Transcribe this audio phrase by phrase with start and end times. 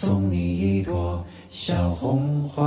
[0.00, 2.62] 送你一朵小红花。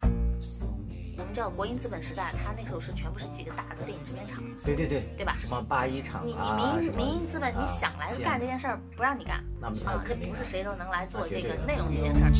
[0.00, 5.34] 我们知道国营资本时代，它那时候是全部是几个大的电影制片厂，对对对，对吧？
[5.36, 9.38] 什么八一厂你你啊，什么民民营资本，你啊想来干这件事儿，不让你干。
[9.60, 9.74] 啊，
[10.06, 12.30] 这不是谁都能来做这个内容这件事儿。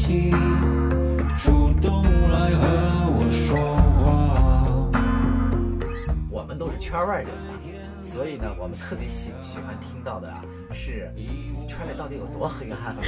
[1.36, 2.00] 主动
[2.30, 3.58] 来和我说
[3.98, 4.04] 话。
[6.30, 7.53] 我们都是圈外人嘛，
[8.04, 11.10] 所以呢，我们特别喜喜欢听到的啊，是
[11.66, 12.94] 圈里到底有多黑暗。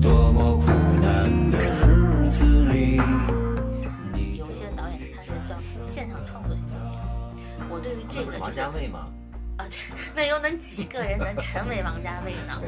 [0.00, 0.66] 多么苦
[1.00, 3.00] 难的日子里，
[4.12, 5.54] 你有一些导演是他是叫
[5.86, 6.74] 现场创作型导
[7.36, 9.08] 演，我对于这个就王是家卫嘛，
[9.56, 9.78] 啊，对，
[10.16, 12.60] 那又能几个人能成为王家卫呢？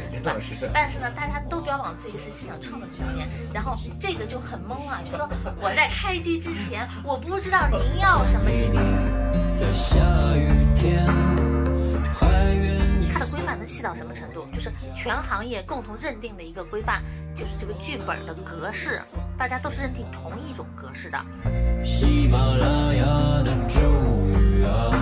[0.73, 5.29] 但是呢，大家都标榜自己是现场创作型导演，然后这个就很懵啊，就说
[5.61, 8.49] 我在开机之前，我不知道您要什么，
[9.53, 9.99] 在下
[10.37, 11.05] 雨天
[13.13, 14.47] 它的规范能细到什么程度？
[14.53, 17.03] 就是全行业共同认定的一个规范，
[17.35, 19.01] 就是这个剧本的格式，
[19.37, 21.19] 大家都是认定同一种格式的。
[21.85, 23.05] 喜马拉雅
[23.43, 23.81] 的咒
[24.29, 24.93] 语啊，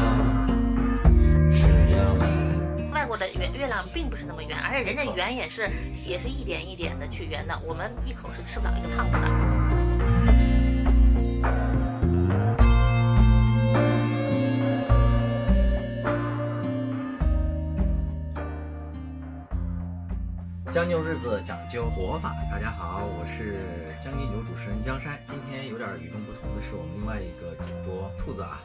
[3.14, 5.70] 你外国的圆月亮并不是那么圆，而且人家圆也是
[6.04, 9.28] 也是一点一点的去圆的，我们一口是吃不了一个胖子的。
[20.72, 23.54] 将就日子讲究活法，大家好，我是
[24.02, 25.16] 将进酒主持人江山。
[25.24, 28.58] 今天有点与众不同的是，我们另外一个主播兔子啊，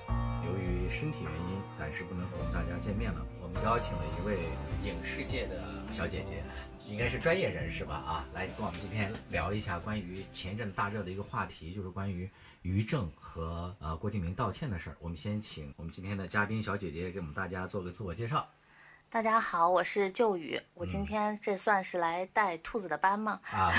[0.49, 3.23] 由于身体原因，暂时不能和我们大家见面了。
[3.41, 4.39] 我们邀请了一位
[4.83, 6.43] 影视界的小姐姐，
[6.87, 7.95] 应该是专业人士吧？
[7.95, 12.27] 啊，来跟我们今天聊一下关于前一阵大热的一个话题，就是关于
[12.63, 14.97] 于正和呃郭敬明道歉的事儿。
[14.99, 18.47] 我们先请我们今天的嘉宾小姐姐给我们大家做个自我介绍。
[19.11, 23.39] 大家好，我是旧雨，我今天这算是来带兔子的班吗？
[23.51, 23.73] 啊，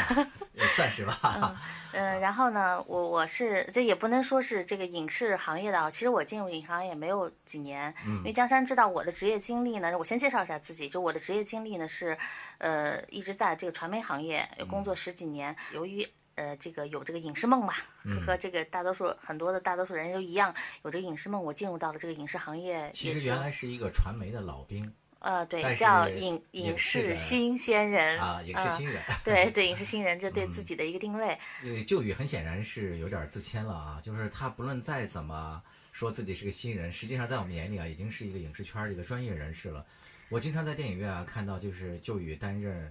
[0.55, 1.57] 也算是吧。
[1.93, 12.19] 嗯、然后呢，我我是这也不能说是这个影视行业的啊，其实我进入影视行业没有几年，因为江山知道我的职业经历呢，我先介绍一下自己，就我的职业经历呢是，
[12.59, 16.05] 呃，一直在这个传媒行业工作十几年，由于。
[16.37, 20.55] 呃，这个有这个影视梦嘛，和和这个大多数很多的大多数人都一样，
[20.85, 29.03] 有这个影视梦，我进入到了这个影视行业，其实原来是一个传媒的老兵呃，对，叫影影影视新鲜人啊，影视嗯新人。
[29.23, 39.85] 对 对，影视新人这对自己的一个定位，呃，旧宇很显然是有点自谦了啊，就是他不论再怎么说自己是个新人，实际上在我们眼里啊，已经是一个影视圈儿里的专业人士了。
[40.31, 42.91] 我经常在电影院啊看到，就是旧宇担任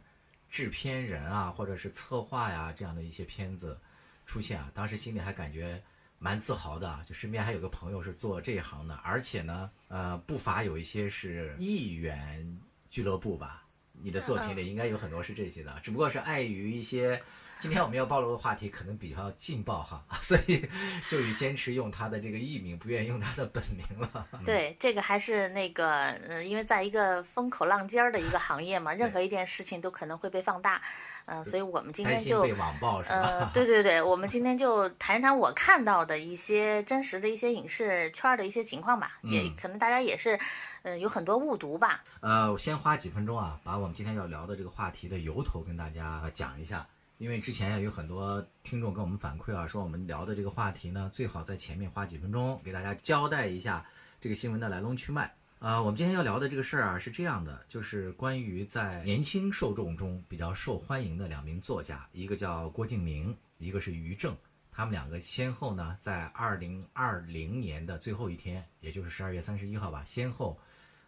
[0.51, 3.79] 制片人啊，或者是策划呀这样的一些片子
[4.27, 5.81] 出现啊，当时心里还感觉
[6.19, 12.59] 蛮自豪的啊，就身边还有个朋友是做这一行的，而且呢，呃，不乏有一些是艺员
[12.89, 13.65] 俱乐部吧。
[14.01, 17.21] 你的作品里应该有很多是这些的，只不过是碍于一些
[17.59, 20.65] 今天我们要暴露的话题可能比较劲爆哈， 所以
[21.09, 24.25] 就以坚持用他的这个艺名，不愿意用他的本名了。
[24.45, 30.81] 对，这个还是那个，嗯、因为在一个风口浪尖儿的一个行业嘛，任何一件事情都可能会被放大，
[31.25, 33.15] 嗯、所以我们今天就被网暴是吧？
[33.15, 40.39] 呃， 对对对，我们今天就谈一谈我看到的一些真实的一些影视圈儿的一些情况吧，也嗯可能大家也是，
[40.83, 42.01] 呃，有很多误读吧。
[42.21, 46.87] 呃，我先花几分钟啊，把我们今天要聊的这个话题的由头跟大家讲一下。
[47.19, 53.85] 因为之前呀有很多听众跟我们反馈啊，说我们聊的这个话题呢，最好在前面花几分钟给大家交代一下
[54.21, 55.29] 这个新闻的来龙去脉。
[55.59, 64.33] 呃，我们今天要聊的这个事儿啊是这样的，就是关于在年轻受众中比较受欢迎的两名作家，一个叫郭敬明，一个是于正。
[64.71, 70.57] 他们两个先后呢，在二零二零年的最后一天，也就是十二月三十一号吧，先后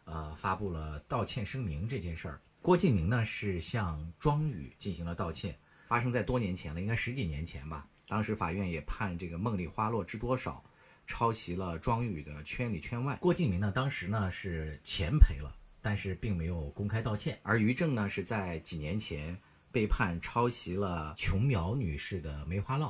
[0.04, 2.42] 呃发布了道歉声明这件事儿。
[2.62, 5.58] 郭敬明呢是向庄宇进行了道歉，
[5.92, 7.86] 发生在多年前了，应该十几年前吧。
[8.08, 10.64] 当时法院也判这个梦里花落知多少
[11.06, 13.14] 抄袭了庄宇的《圈里圈外》。
[13.20, 17.38] 郭敬明呢当时呢是钱赔了，但是并没有公开道歉。
[17.44, 19.38] 而于正呢是在几年前
[19.70, 22.84] 被判抄袭了琼瑶女士的《梅花烙》，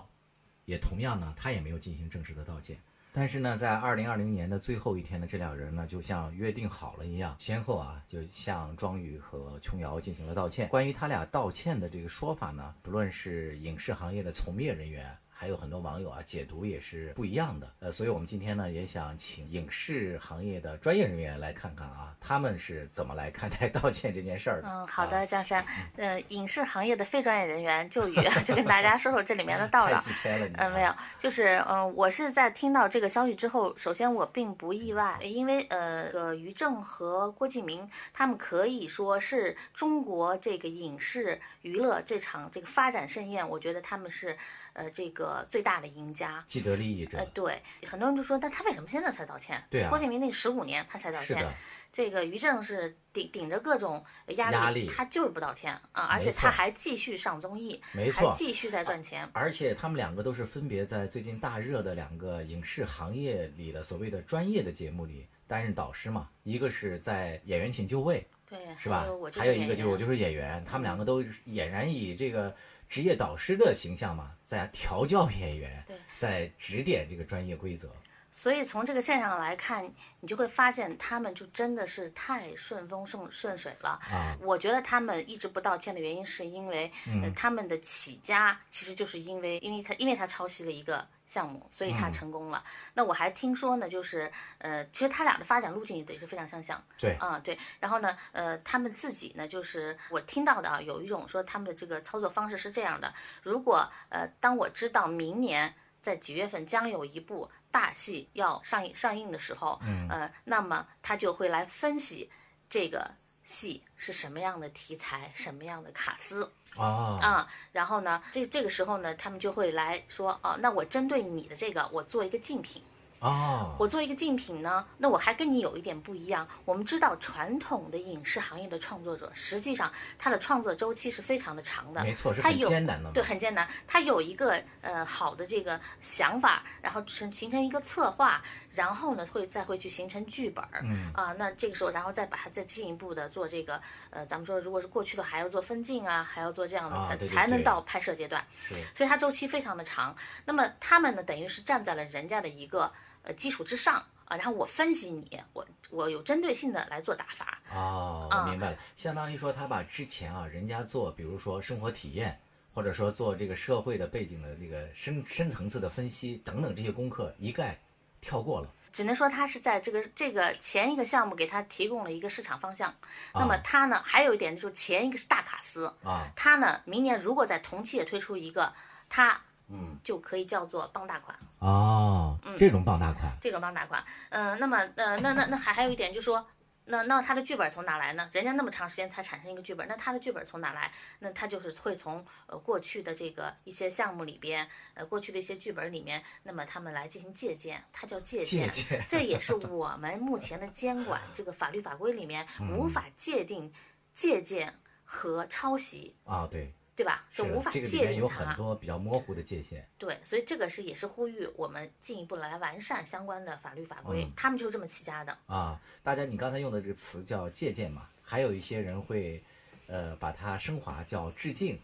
[0.66, 2.80] 也同样呢他也没有进行正式的道歉。
[3.14, 10.70] 但是呢，在二零二零年的最后一天呢，这两人呢就像约定好了一样，先后啊就向庄宇和琼瑶进行了道歉。
[10.70, 17.68] 关于他俩道歉的这个说法呢，不论是影视行业的从业人员，还有很多网友啊解读也是不一样的。
[17.80, 24.70] 呃，所以我们今天呢也想请影视行业的专业人员来看看啊，他们是怎么来看待道歉这件事儿的。
[24.70, 25.66] 嗯，好啊的，江山。
[25.96, 28.16] 呃，影视行业的非专业人员就与
[28.46, 30.00] 就跟大家说说这里面的道太道。
[30.00, 30.54] 自谦了你。
[30.58, 44.38] 嗯，没有，就是嗯，我是在听到这个消息之后，首先我并不意外，因为呃，个于正和郭敬明他们可以说是中国这个影视娱乐这场这个发展盛宴，我觉得他们是
[44.74, 46.44] 呃这个最大的赢家。
[46.48, 47.26] 既得利益者呃，。
[47.34, 49.62] 对，很多人就说，但他为什么现在才道歉？
[49.70, 51.48] 对啊郭敬明那十五年他才道歉
[51.92, 59.30] 这个于正是顶顶着各种压力，压力他就是不道歉啊，而且他还继续上综艺，没错继续在赚钱。
[59.34, 69.06] 而且他们两个都是分别在最近大热的两个影视行业里的所谓的专业的节目里担任导师嘛，一个是在《演员请就位》，对，是吧
[69.36, 72.56] 还有一个就是我就是演员，他们两个都俨然以这个
[72.92, 75.82] 职业导师的形象嘛，在调教演员，
[76.18, 77.90] 在指点这个专业规则。
[78.32, 84.00] 所以从这个现象来看，你就会发现他们就真的是太顺风顺顺水了。
[84.12, 86.92] 啊我觉得他们一直不道歉的原因，是因为、
[87.36, 92.64] 他们的起家其实就是因为，因为他因为他抄袭了一个项目，所以他嗯成功了。
[92.94, 96.82] 那我还听说呢，就是呃，其实他俩的发展路径也是非常相像。
[96.98, 103.14] 对啊，对，然后呢，呃，他们自己呢，就是我听到的啊，有一种说他们的这个操作方式是这样的：
[103.44, 112.30] 如果呃，当我知道明年在几月份将有一部大戏要上映上映的时候，嗯呃，那么他就会来分析
[112.70, 113.12] 这个
[113.44, 116.52] 戏是什么样的题材，什么样的卡司。
[116.78, 122.82] 啊啊，然后呢，这这个时候呢，他们就会来说，哦、那我针对你的这个，我做一个竞品。
[123.22, 123.76] 啊！
[123.78, 126.48] 我做一个竞品呢，那我还跟你有一点不一样。
[126.66, 133.12] 我们知道传统的影视行业的创作者，实际上他的创作周期是非常的长的，没错，是很他有艰难的。
[133.12, 133.68] 对，很艰难。
[133.88, 138.42] 他有一个呃好的这个想法，然后成形成一个策划，
[138.72, 140.66] 然后呢会再会去形成剧本。
[140.82, 143.80] 嗯啊，那这个时候，然后再把它再进一步的做这个
[144.10, 148.44] 呃，咱们说如果是过去的还要做分镜啊，还要做这样的才、才能到拍摄阶段。
[148.50, 150.16] 是所以它周期非常的长。
[150.46, 152.92] 那么他们呢，等于是站在了人家的一个
[153.24, 153.96] 呃基础之上
[154.26, 157.60] 啊，然后我分析你，我我有针对性的来做打法。
[157.74, 162.40] 哦，我明白了，相当于说他把之前啊人家做，比如说生活体验，
[162.74, 167.80] 或者说做这个社会的背景的这个深深层次的分析等等这些功课一概
[168.20, 168.70] 跳过了。
[168.92, 172.94] 只能说他是在这个这个前一个项目给他提供了一个市场方向。
[173.34, 178.74] 那么他呢，还有一点就是前一个是大卡司，啊，他呢明年如果在同期也推出一个，
[179.08, 179.42] 他
[179.72, 181.38] 嗯，就可以叫做傍大款。
[181.60, 184.04] 哦，嗯这种傍大款，这种傍大款。
[184.30, 186.46] 嗯、那么呃，那那那还还有一点就是说。
[186.84, 188.28] 那那他的剧本从哪来呢？
[188.34, 190.92] 人家那么长时间才产生一个剧本，那他的剧本从哪来？
[191.20, 198.68] 那他就是会从呃过去的这个一些项目里边，呃过去的一些剧本里面，那么他们来进行借鉴，它叫借鉴。
[198.72, 203.72] 借鉴 这也是我们目前的监管这个法律法规里面嗯无法界定
[204.12, 204.74] 借鉴
[205.06, 207.26] 和抄袭，啊，对，对吧？
[207.32, 208.52] 是的这无法这个里面有很。
[208.56, 209.88] 多比较模糊的界限。
[209.98, 215.36] 对，所以这个是也是呼吁我们进一步来完善相关的法律法规，嗯他们就是这么起家的。
[215.46, 219.42] 啊，大家你刚才用的这个词叫借鉴嘛，还有一些人会，
[219.88, 221.80] 呃，把它升华叫致敬。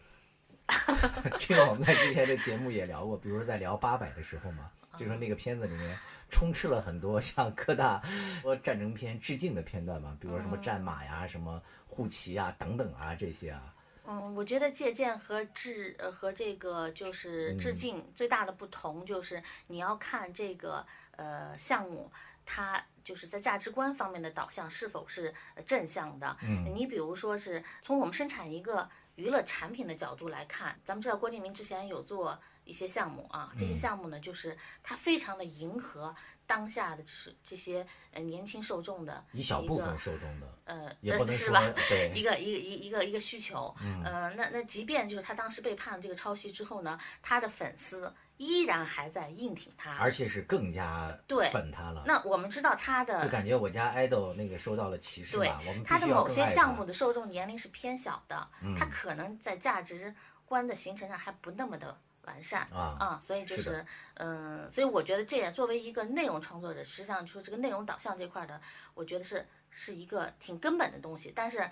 [1.39, 5.97] 这个我们在之前的节目也聊过，比如在聊八佰的时候嘛，就说那个片子里面
[6.29, 8.03] 充斥了很多向各大
[8.41, 13.73] 说战争片致敬的片段嘛，比如说什么战马呀、什么护旗啊等等啊这些啊，
[14.09, 20.85] 嗯，我觉得借鉴和致呃和这个就是致敬最大的不同就是你要看这个
[21.17, 22.09] 呃项目
[22.45, 26.37] 它就是在价值观方面的导向是否是呃正向的。
[26.43, 26.73] 嗯。
[26.73, 33.77] 你比如说是从我们生产一个娱乐产品的角度来看，咱们知道郭敬明之前有做一些项目啊，这些嗯。
[33.77, 36.15] 项目呢就是它非常的迎合
[36.47, 41.81] 当下的就是这些呃年轻受众的一小部分受众的，呃也不能说呃是吧？
[41.89, 52.03] 对一个一个一一个一个需求，嗯、呃，那那即便就是他当时被判这个抄袭之后呢，他的粉丝依然还在硬挺他，而且是更加对粉他了。
[52.07, 68.61] 那我们知道他就的感觉我家 idol 那个受到了歧视对嘛，我们必他的某些项目的受众年龄是偏小的，他可能在价值观的形成上还不那么的完善啊所以就是嗯、所以我觉得这也作为一个内容创作者，实际上说这个内容导向这块的，
[68.93, 71.67] 我觉得是是一个挺根本的东西，但是。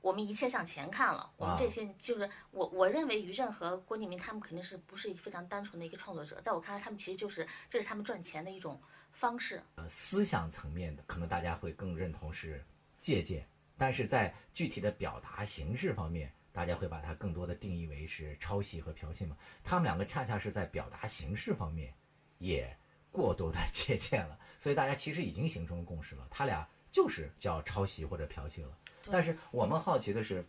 [0.00, 8.80] 我们一切向前看了，我们这啊些就是我我认为于正和郭敬明他们肯定是不是一个非常单纯的一个创作者，在我看来，他们其实就是这是他们赚钱的一种
[9.10, 9.60] 方式。
[9.74, 12.64] 呃思想层面的，可能大家会更认同是
[13.00, 13.44] 借鉴，
[13.76, 19.36] 但是在具体的表达形式方面，大大家会把它更多的定义为是抄袭和剽窃嘛。
[19.62, 21.94] 他们两个恰恰是在表达形式方面
[22.38, 22.76] 也
[23.12, 28.76] 过多的 借鉴了，所以大家其实已经形成了共识了，他俩就是叫抄袭或者剽窃了。
[29.08, 30.44] 但是我们好奇的是，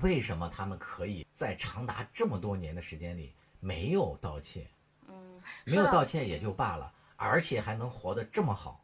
[0.00, 4.66] 为什么他们可以在长达这么多年的时间里没有道歉？
[5.08, 8.82] 嗯，没有道歉也就罢了，而且还能活得这么好，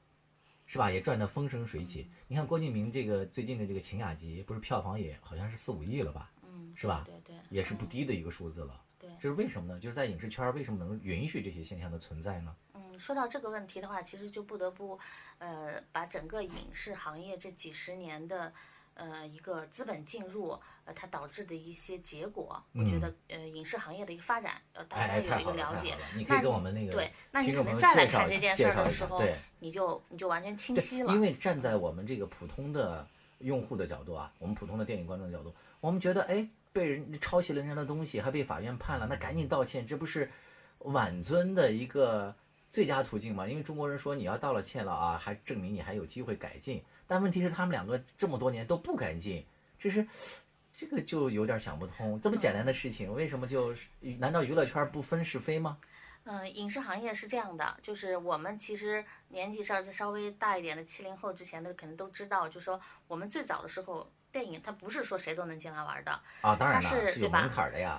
[0.66, 0.90] 是吧？
[0.90, 2.10] 也赚得风生水起。
[2.28, 6.30] 你看郭敬明这个最近的这个《晴雅集》，不是票房也好像是四五亿了吧？
[6.80, 8.80] 嗯，是吧对对，对也是不嗯低的一个数字了。
[8.98, 9.80] 对这是为什么呢？
[9.80, 12.54] 就是在影视圈为什么能允许这些现象的存在呢？
[12.74, 14.98] 嗯，说到这个问题的话，其实就不得不，
[15.38, 18.52] 呃，把整个影视行业这几十年的，
[18.92, 20.50] 呃，一个资本进入，
[20.84, 25.96] 呃，它导致的一些结果，我觉得，呃，影视行业的一个发展，呃，大家有一个了解！
[26.14, 29.22] 你可以跟我们那个对，那你可能再来看这件事儿的时候
[29.60, 31.12] 你就你就完全清晰了。
[31.14, 33.06] 因为站在我们这个普通的
[33.38, 40.30] 用户的角度啊，我们普通的电影观众的角度，我们觉得，哎，被人抄袭了人家的东西，还被法院判了，那赶紧道歉，这不是
[40.78, 42.34] 挽尊的一个
[42.70, 43.46] 最佳途径吗？
[43.48, 46.82] 因为中国人说你要道了歉了啊，还证明你还有机会改进。
[47.06, 49.44] 但问题是他们两个这么多年都不改进，
[49.78, 50.06] 这是
[50.72, 52.20] 这个就有点想不通。
[52.20, 53.74] 这么简单的事情，为什么就
[54.18, 55.76] 难道娱乐圈不分是非吗？
[56.24, 67.48] 嗯，影视行业是这样的，就是我们其实年纪稍稍微大一点的七零后之前的可能都知道，就是说我们最早的时候，电影它不是说谁都能进来玩的，啊，当然是对吧。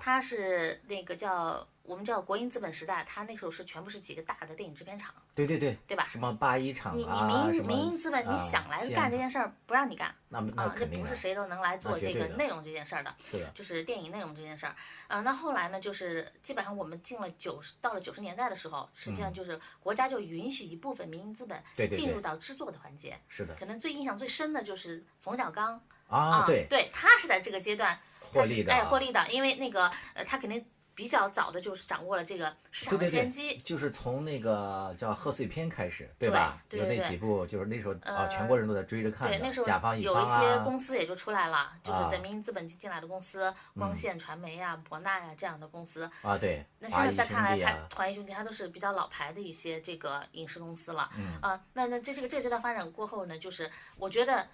[0.02, 13.14] 它是那个叫我们叫国营资本时代，它那时候是全部是几个大的电影制片厂，对对对，对吧什么八一厂你你民营民营资本，啊你想来干这件事儿不让你干那那啊，这肯定的不是，谁都能来做这个内容这件事儿的。
[13.54, 14.76] 就是电影内容这件事儿，
[15.08, 21.62] 啊、那后来呢，就是基本上我们进了九十，到了九十年代的时候，实际上就是国家就允许一部分民营资本
[21.92, 23.20] 进入到制作的环节。
[23.28, 25.82] 是的可能最印象最深的就是冯小刚
[26.12, 30.64] 啊，对，他是在这个阶段获利的啊，哎获利的，因为那个呃，他肯定
[30.94, 33.54] 比较早的就是掌握了这个市场的先机。
[33.54, 36.62] 对，就是从那个叫贺岁片开始，对吧？
[36.70, 46.10] 有对对对那几部，就是那时候啊，呃全国人都在追着看对，那时候甲方乙有一些公司也就出来了，就是在啊民营资本进来的公司，光线传媒呀、博纳呀这样的公司。
[46.22, 51.10] 啊，对，那现在再看来，它弟啊，华谊兄弟它都是比较老牌的一些这个影视公司了。
[51.18, 54.46] 嗯啊，那那这这个这阶段发展过后呢，就是我觉得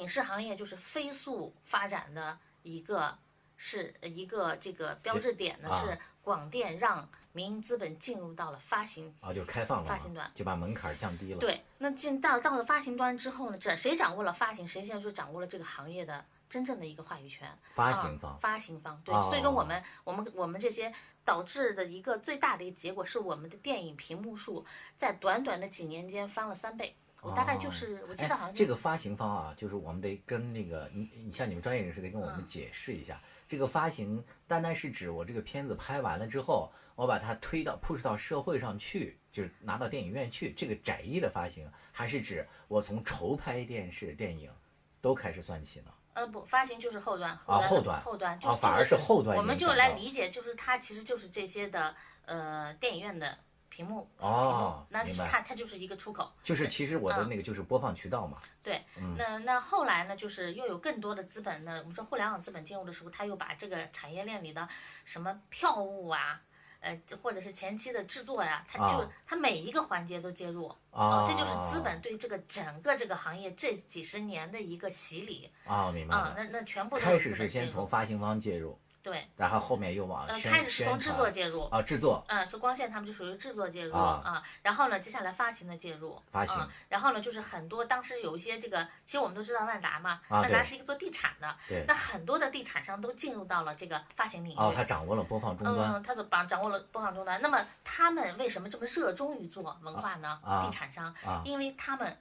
[0.00, 3.16] 影视行业就是飞速发展的一个
[3.56, 9.14] 是一个这个标志点呢，啊是广电让民营资本进入到了发行。
[9.20, 11.38] 啊，就开放了，发行端就把门槛降低了。
[11.38, 17.48] 对，那进到到了发行端之后呢，这谁掌握了发行，谁现在就掌握了这个行业的真正的一个话语权。
[17.64, 20.92] 发行方啊、发行方对，哦所以说我们我们我们这些
[21.24, 24.64] 导致的一个最大的一个结果是我们的电影屏幕数
[24.96, 26.94] 在短短的几年间翻了三倍。
[27.24, 32.36] 我大概就是、我记得好像哎这个发行方啊，就是我们得跟那个你你像你们专业人士得跟我嗯。
[32.36, 44.52] 们解释一下，这个发行单单是指我这个片子拍完了之后，我把它推到 push 到社会上去，就是拿到电影院去，这个窄义的发行，还是指我从筹拍电视电影
[45.00, 45.90] 都开始算起呢？
[46.12, 51.94] 呃不，发行就是后端，啊后后端后端就啊、反而是后端我们就来理解，就是它其实就是这些的
[52.26, 53.36] 呃电影院的
[53.74, 56.30] 屏幕哦屏幕，那是它它就是一个出口。
[56.44, 64.68] 就是其实我的嗯那个就是播放渠道嘛，对，嗯那那后来呢，就是又有更多的资本呢，我们说互联网资本进入的时候，他又把这个产业链里的
[65.04, 66.40] 什么票务啊，
[66.78, 70.72] 呃，或者是前期的制作呀、它就啊它每一个环节都介入。
[70.92, 76.34] 啊，这就是资本对这个整个这个行业这几十年的一个洗礼啊，明白啊、了。
[76.36, 77.68] 那那全部都开始是先。
[77.68, 81.64] 从发行方介入，对，然后后面又往呃，开始是从制作介入。
[81.64, 94.56] 啊制作嗯，是光线他们就属于制作介入啊然后呢，接下来发行的介入，发行啊然后呢，就是很多当时有一些这个，其实我们都知道万达嘛，啊万达是一个做地产的，对那很多的地产商都进入到了这个发行领域。
[94.56, 97.42] 哦，他掌握了播放终端嗯，他所掌掌握了播放终端。
[97.42, 100.40] 那么他们为什么这么热衷于做文化呢？
[100.42, 102.16] 啊地产商，啊因为他们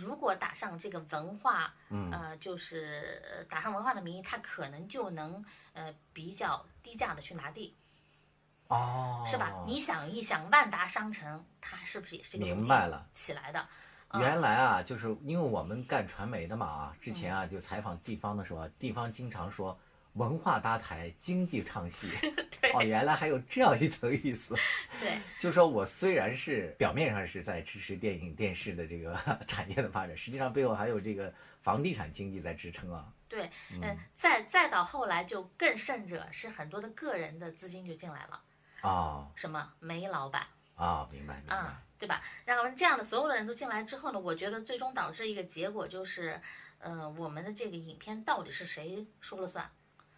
[0.00, 7.76] 如果打上这个文化，嗯呃，就是呃打上文化的名义，他可能就能呃比较低价的去拿地。
[8.68, 9.64] 哦，是吧？
[9.66, 13.66] 你想一想，万达商城它是不是也是这个明白了起来的？
[14.14, 19.78] 原来啊，就是因为我们干传媒的嘛啊，之前嗯啊就采访地方的时候啊，地方经常说
[20.14, 22.08] 文化搭台，经济唱戏。
[22.74, 24.54] 哦，原来还有这样一层意思。
[25.00, 33.10] 对， 就说我虽然是表面上是在支持电影电视的这个产业的发展，实际上背后还有这个房地产经济在支撑啊。
[33.28, 33.50] 对，
[33.80, 38.42] 嗯，再再到后来就更甚者是很多的个人的资金就进来了，
[38.82, 41.56] 哦什么煤老板啊，明白明白。
[41.56, 42.20] 啊，对吧？
[42.44, 46.40] 然后这样的所有的人都进来之后呢，我觉得最终导致一个结果就是，
[46.78, 49.70] 呃，我们的这个影片到底是谁说了算？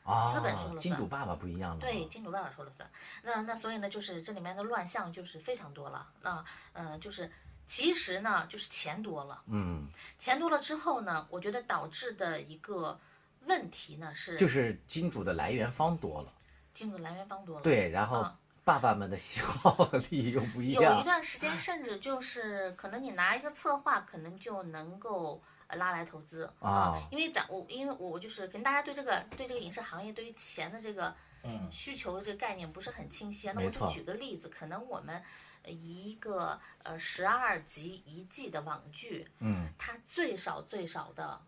[0.05, 1.87] 啊，资本说了算金主爸爸不一样的。
[1.87, 2.89] 对，，金主爸爸说了算。
[3.23, 6.09] 那那所以呢，就是这里面的乱象就是非常多了。
[6.23, 7.31] 那嗯、呃就是
[7.67, 9.87] 其实呢，就是钱多了，嗯，
[10.19, 12.99] 钱多了之后呢，我觉得导致的一个
[13.47, 16.33] 问题呢是，就是金主的来源方多了，
[16.73, 17.63] 金主来源方多了。
[17.63, 21.05] 对，然后嗯爸爸们的喜好和利益又不一样有一。
[21.05, 33.53] 段时间，甚至就是可能你拿一个策划，可能就能够呃拉来投资啊因为咱我因为我就是可能大家对这个对这个影视行业对于钱的这个嗯需求的这个概念不是很清晰啊。
[33.57, 35.23] 那我就举个例子，可能我们
[35.63, 41.41] 呃一个呃十二集一季的网剧，嗯，它最少最少的。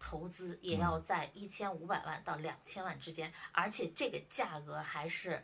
[0.00, 5.42] 投资也嗯要在一千五百万到两千万之间，而且这个价格还是，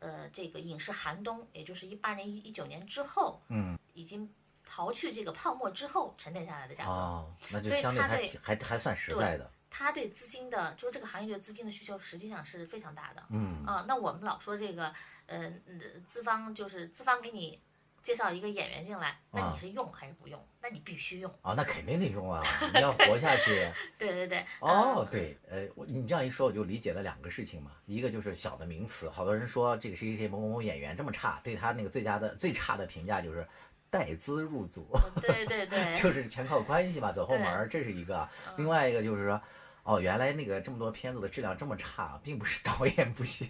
[0.00, 4.28] 呃，这个影视寒冬，也就是一八年、一一九年之后，嗯，已经
[4.70, 6.90] 刨去这个泡沫之后沉淀下来的价格。
[6.90, 8.00] 哦，那就相对
[8.40, 9.50] 还还还算实在的。
[9.68, 13.22] 他对资金的，就是这个行业对资金的需求实际上是非常大的。
[13.30, 14.92] 嗯啊，那我们老说这个，
[15.26, 17.62] 呃，嗯资方就是资方给你
[18.02, 20.44] 介绍一个演员进来，那啊你是用还是不用？
[20.60, 21.30] 那你必须用。
[21.42, 22.42] 啊，那肯定得用啊！
[22.74, 23.72] 你要活下去。
[23.96, 24.44] 对对对。
[24.58, 27.70] 哦，嗯对，呃，我你这样一说，我就理解了两个事情嘛。
[27.86, 33.46] 一个就是小的名词，好多人说这个谁谁谁某某某演员这么差，对他那个最佳的最差的评价就是
[33.90, 34.86] 带资入组，
[35.20, 35.92] 对对对。
[36.00, 38.28] 就是全靠关系嘛，走后门儿，这是一个。
[38.56, 39.42] 另外一个就是说，
[39.82, 43.48] 哦，原来那个这么多片子的质量这么差，并不是导演不行。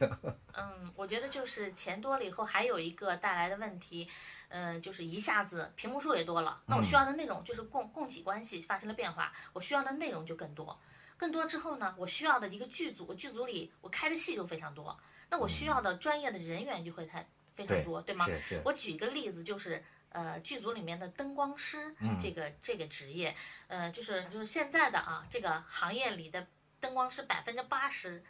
[0.55, 4.09] 嗯，我觉得就是钱多了以后，还有一个带来的问题，
[4.49, 10.79] 嗯、就是一下子屏幕数也多了，那我需要的内容就是供供给关系发生了变化，我需要的内容就更多，
[11.17, 14.97] 更多之后呢，我需要的一个剧组，剧组里我开的戏就非常多，
[15.29, 18.25] 那我需要的专业的人员就会太非常对多，对吗？
[18.27, 18.63] 是是。
[18.65, 23.35] 我举一个例子，就是呃，剧组里面的灯光师嗯这个、这个职业，
[23.67, 26.47] 呃，就是就是现在的啊，这个行业里的
[26.79, 28.23] 灯光师百分之八十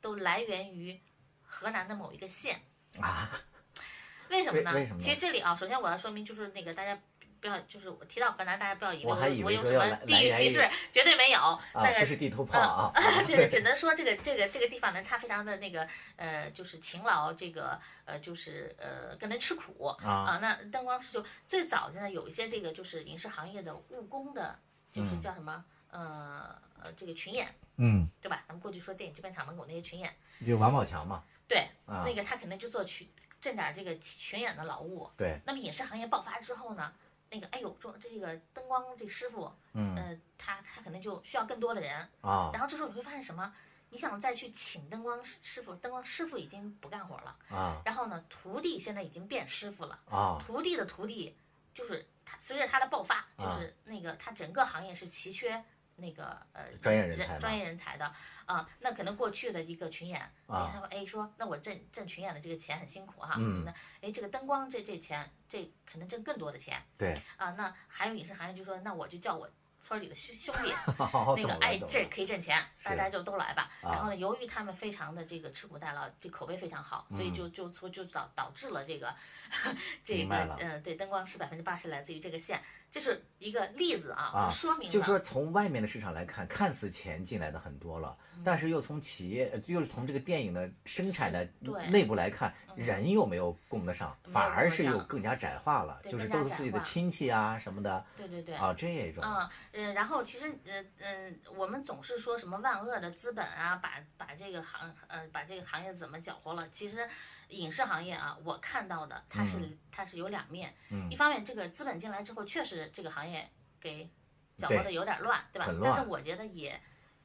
[0.00, 1.00] 都来源于
[1.44, 2.62] 河南的某一个县
[3.00, 3.30] 啊。
[4.30, 4.72] 为什么呢？
[4.72, 6.98] 为为什么呢其实这里啊，首先我要说明，就是那个大家。
[7.40, 11.38] 不要，就是我提到河南，大家不要以为我我以为有什么地域歧视，绝对没有。
[11.40, 12.92] 啊那，个不是地图炮啊。
[13.26, 24.58] 对对，只能说这个这个这个地方呢，它非常的那个呃，就是勤劳，这个呃，就是呃，更能吃苦啊那灯光师就最早现在，有一些这个就是影视行业的务工的，
[24.92, 28.42] 就是嗯叫什么、呃呃这个群演，嗯，对吧？
[28.48, 31.22] 咱们过去说电影制片厂门口那些群演，有王宝强嘛。
[31.46, 33.08] 对，啊那个他可能就做群
[33.40, 35.10] 挣点这个群演的劳务。
[35.16, 36.92] 对，那么影视行业爆发之后呢？
[37.30, 43.52] 那个，哎呦，说这个灯光这个师傅，嗯呃，他他可能就需要更多的人，啊然后这时候你会发现什么？
[43.90, 47.36] 你想再去请灯光师师傅，灯光师傅已经不干活了。
[47.48, 49.98] 啊然后呢，徒弟现在已经变师傅了。
[50.10, 51.34] 啊徒弟的徒弟，
[51.72, 55.64] 就是他随着他的爆发，就啊是那个他整个行业是奇缺
[55.98, 58.12] 那个呃专业人才嘛专业人才的
[58.46, 58.68] 啊。
[58.80, 67.50] 那可能过去的一个群演，哎啊，他说哎说，那我挣挣群演的这个钱很辛苦哈，嗯那哎这个灯光这这钱这可能挣更多的钱对，啊。
[67.52, 70.72] 那还有影视行业就说，那我就叫我村里的兄兄弟。
[71.02, 73.70] 好那个哎，这可以挣钱，大家就都来吧。
[73.82, 79.14] 啊然后呢，由于他们非常的这个吃苦耐劳，这口碑非常好，所以就就就就导导致了这个
[80.04, 82.60] 这个嗯对，灯光师百分之八十来自于这个县，
[82.90, 88.42] 这是一个例子啊，啊就说明了就说从外面的市场来看，看似钱进来的很多了，嗯。
[88.44, 91.46] 但是又从企业，呃又是从这个电影的生产的
[91.90, 98.04] 内部来看，人又没有供得上，反而是又更加窄化了，就是都是自己的亲戚啊什么的。
[98.16, 98.54] 对对对。
[98.54, 99.22] 啊这种。
[99.24, 106.68] 嗯嗯，然后其实，呃，嗯、我们总是说什么万恶的资本啊，把把这个行，呃，把这个行业怎么搅和了？
[106.68, 107.08] 其实，
[107.48, 109.78] 影视行业啊，我看到的它是、嗯。
[109.90, 110.72] 它是有两面，
[111.10, 114.08] 一方面这个资本进来之后，确实这个行业给
[114.56, 115.66] 搅和的有点乱，对吧？
[115.82, 116.80] 但是我觉得也，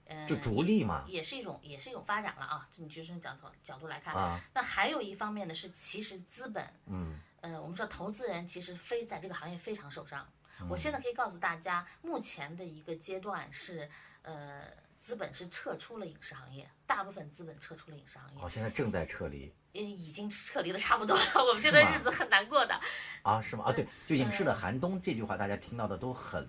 [0.06, 2.68] 呃，就逐利嘛也是一种也是一种发展了啊。
[2.72, 10.28] 从学生角度角度来看，啊那还有一方面呢是，其实资本，嗯呃，我们说投资人其实非在这个行业非常受伤。
[10.62, 13.90] 嗯我现在可以告诉大家，目前的一个阶段是，
[14.22, 14.62] 呃，
[15.00, 21.44] 资本是撤出了影视行业，大部分资本撤出了影视行业哦，现在正在撤离因为已经撤离的差不多了。
[21.44, 22.80] 我们现在日子很难过的。
[23.24, 23.66] 啊是吗？
[23.66, 26.48] 啊对，就影视的寒冬这句话，大家听到的都很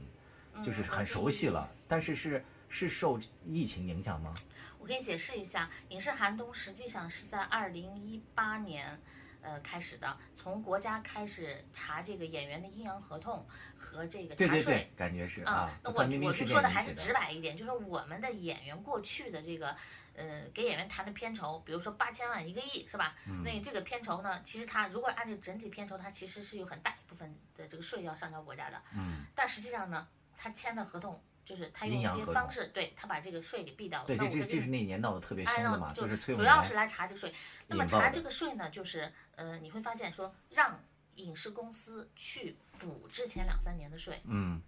[0.62, 4.34] 就是嗯很熟悉了，但是是是受疫情影响吗？
[4.80, 9.00] 我可以解释一下，影视寒冬实际上是在二零一八年。
[9.46, 19.76] 呃，开始的，从国家开始查这个演员的阴阳合同和这个查税，对对对，感觉是啊，那我我事件引就说的还是直白一点，就是我们的演员过去的这个，
[20.14, 23.14] 呃，给演员谈的片酬，比如说八千万一个亿是吧？
[23.28, 28.80] 嗯那这个片酬呢，其实它如果按照整体片酬，它其实是有很大一部分的这个税要上交国家的。
[28.96, 29.26] 嗯。
[29.34, 34.06] 但实际上呢，他签的合同就是他用一些方式，对他把这个税给避掉了。
[34.06, 37.32] 对，这这是那年闹得特别哎，凶的嘛，那就是主要是来查这个税。
[37.66, 40.80] 那么查这个税呢，就是呃，你会发现说让
[41.16, 44.60] 影视公司去补之前两三年的税，嗯，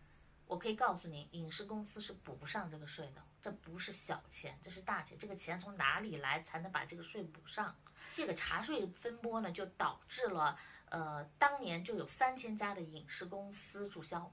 [0.46, 5.16] 我可以告诉你，影视公司是补不上这个税的，这不是小钱，这是大钱。
[5.18, 7.74] 这个钱从哪里来才能把这个税补上？
[8.12, 10.56] 这个查税风波呢，就导致了
[10.90, 14.30] 呃，当年就有三千家的影视公司注销。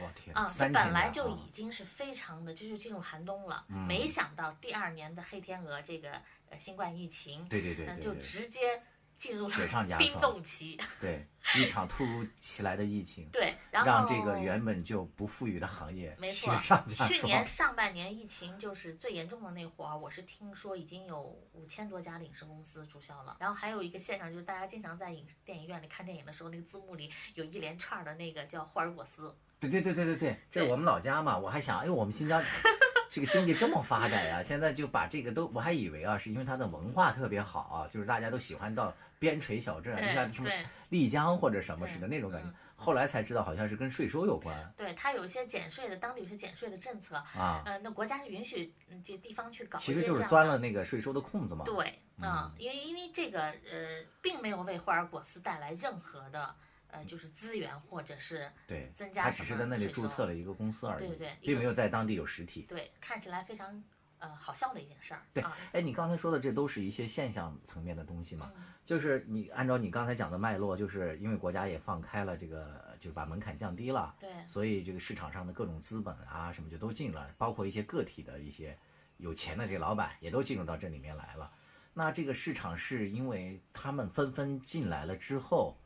[0.00, 3.64] 我天，啊，这本来就已经是非常的，这就进入寒冬了。
[3.68, 6.20] 嗯没想到第二年的黑天鹅这个
[6.50, 8.82] 呃新冠疫情，对对对嗯，就直接
[9.16, 10.76] 进入雪上加 冰冻期。
[11.00, 16.58] 对，一场突如其来的疫情， 对，然后让这个原本就不富裕的行业雪没错
[17.06, 17.46] 去年。
[17.46, 21.20] 上半年疫情就是最严重的那会儿，我是听说已经有
[21.52, 23.36] 五千多家影视公司注销了。
[23.38, 29.36] 然后还有一个现象就是，大家经常在影视电影院里看电影的时候，那个字幕里有一连串的那个叫霍尔果斯。
[29.68, 32.42] 对对对对对对，这是我们老家嘛，我还想，哎呦，我们新疆
[33.10, 40.50] 这个经济这么发展呀、现在就把这个都，我还以为啊，是因为它的文化特别好啊，就是大家都喜欢到边陲小镇，对你像什么
[40.88, 42.54] 丽江或者什么似的那种感觉嗯。
[42.76, 51.64] 后来才知道，好像是跟税收有关对，它有一些减税的，当地有些减税的政策，啊，呃，那国家是允许嗯这地方去搞其实就是钻了那个税收的空子嘛。
[51.64, 56.52] 对，嗯啊、因为因为这个呃，并没有为霍尔果斯带来任何的
[56.94, 62.62] 呃，就是资源或者是对，增加他只是在那里注册了一个公司而已，对对对并没有在当地有实体。
[62.62, 63.82] 对看起来非常
[64.18, 65.22] 呃好笑的一件事儿。
[65.32, 68.52] 对啊，哎，你刚才说的这都是一些现象层面的东西嘛？
[68.56, 78.78] 嗯就是你按照你刚才讲的脉络，就是因为国家也放开了这个，就是把门槛降低了，对所以这个市场上的各种资本啊什么就都进了，包括一些个体的一些
[79.16, 81.50] 有钱的这个老板也都进入到这里面来了。
[81.94, 85.78] 那这个市场是因为他们纷纷进来了之后，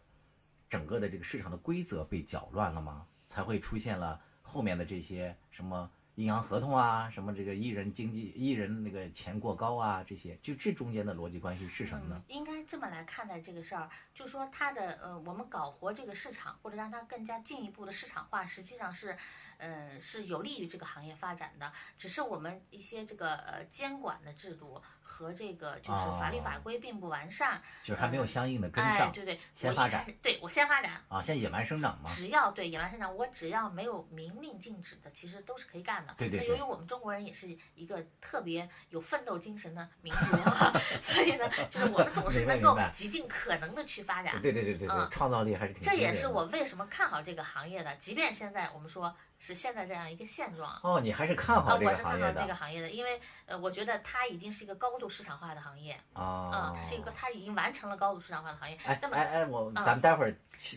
[0.68, 3.06] 整个的这个市场的规则被搅乱了吗？
[3.26, 19.16] 才会出现了后面的这些什么阴阳合同啊，什么这个艺人经济艺人那个钱过高啊，这些就这中间的逻辑关系是什么呢？，应该这么来看待这个事儿，就说它的呃，我们搞活这个市场，或者让它更加进一步的市场化，实际上是，
[19.58, 21.70] 呃，是有利于这个行业发展的。
[21.96, 32.08] 只是我们一些这个呃监管的制度和这个就是法律法规并不完善，就是还没有相应的跟哎，上对对，先发展对我先发展，啊，先野蛮生长嘛。
[32.08, 36.14] 只要对野蛮生长，我只要没有明令禁止的，其实都是可以干的。
[36.18, 44.40] 对对对那由于我们中国人也是一个特别有奋斗精神的民族啊， 所以呢，就是我们总是能够极尽可能的去发展。
[44.42, 45.82] 对对对对创造力还是挺。
[45.82, 50.78] 这也是我为什么看好这个行业的，即便现在我们说是现在这样一个现状。
[50.82, 56.72] 哦，你还是看啊，好这个行业是看好这个的行业的，因为呃，我觉得它已经是一个高度市场化的行业，啊，啊。
[56.74, 58.76] 它是一个它已经完成了高度市场化的行业。
[58.84, 60.34] 哎那么哎哎，我嗯咱们待会儿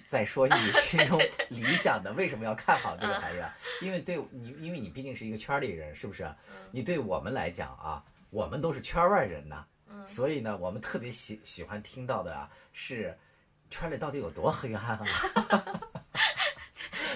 [0.08, 1.20] 再说 你心中
[1.50, 3.54] 理想的为什么要看好这个行业啊？
[3.82, 6.32] 因为对你，因为你毕竟是一个圈儿里人，是不是？
[6.72, 13.18] 你对我们来讲啊，我们都是圈外人呐，嗯所以呢，我们特别喜喜欢听到的啊是
[13.70, 15.06] 圈里到底有多黑暗啊？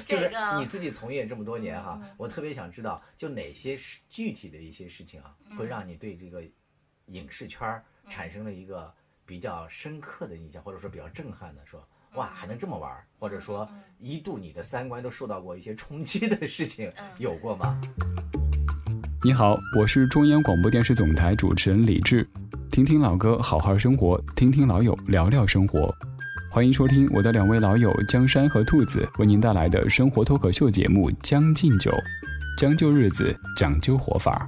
[0.06, 6.44] 就是这个你自己从业这么多年哈、我特别想知道，就哪些是具体的一些事情啊，嗯会让你对这个
[7.08, 8.94] 影视圈儿产生了一个
[9.26, 11.80] 比较深刻的印象，或者说比较震撼的，说
[12.12, 13.68] 嗯哇还能这么玩儿，或者说
[14.00, 17.80] 一度你的三观都受到过一些冲击的事情，嗯有过吗？
[19.24, 22.30] 你好，我是中央广播电视总台主持人李志。
[22.72, 25.96] 听听老歌，好好生活；听听老友，聊聊生活。
[26.56, 31.92] 欢迎收听我的两位老友江山和兔子为您带来的生活脱口秀节目《将进酒》，
[32.58, 34.48] 将就日子，讲究活法。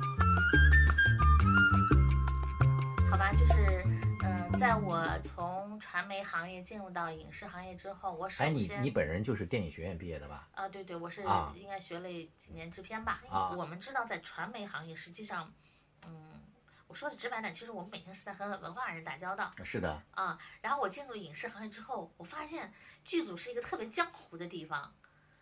[3.12, 3.86] 好吧，就是，
[4.24, 10.48] 嗯、在我从传媒行业进入到影视行业之后，我首哎，你先你本人就是电影学院毕业的吧？
[10.54, 13.22] 啊，对对，我是啊应该学了几年制片吧。
[13.30, 15.52] 啊我们知道，在传媒行业，实际上，
[16.08, 16.37] 嗯，
[16.88, 20.38] 我说的直白点，其实我们每天是在和文化人打交道是的，啊。
[20.62, 22.71] 然后我进入影视行业之后，我发现
[23.04, 24.93] 剧组是一个特别江湖的地方。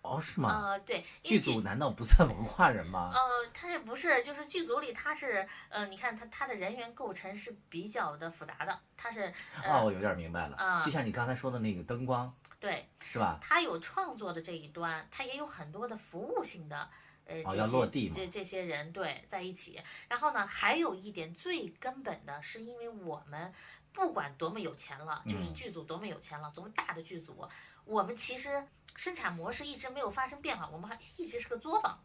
[0.01, 0.49] 哦，是吗？
[0.49, 3.10] 呃，对，剧组难道不算文化人吗？
[3.12, 13.39] 呃，他也不是，就是剧组里他是，呃，你看他他的人员构成是比较的复杂的，他是，呃，哦，我有点明白了，啊就像你刚才说的那个灯光，对，是吧？
[13.41, 16.88] 他有创作的这一端，他也有很多的服务性的，
[17.25, 19.81] 呃，这些这这些人对在一起。
[20.07, 23.51] 然后呢，还有一点最根本的是，因为我们
[23.91, 27.47] 不管多么有钱了，就是嗯剧组多么有钱了，多么大的剧组，
[27.83, 32.03] 我们其实生产模式一直没有发生变化，我们还一直是个作坊。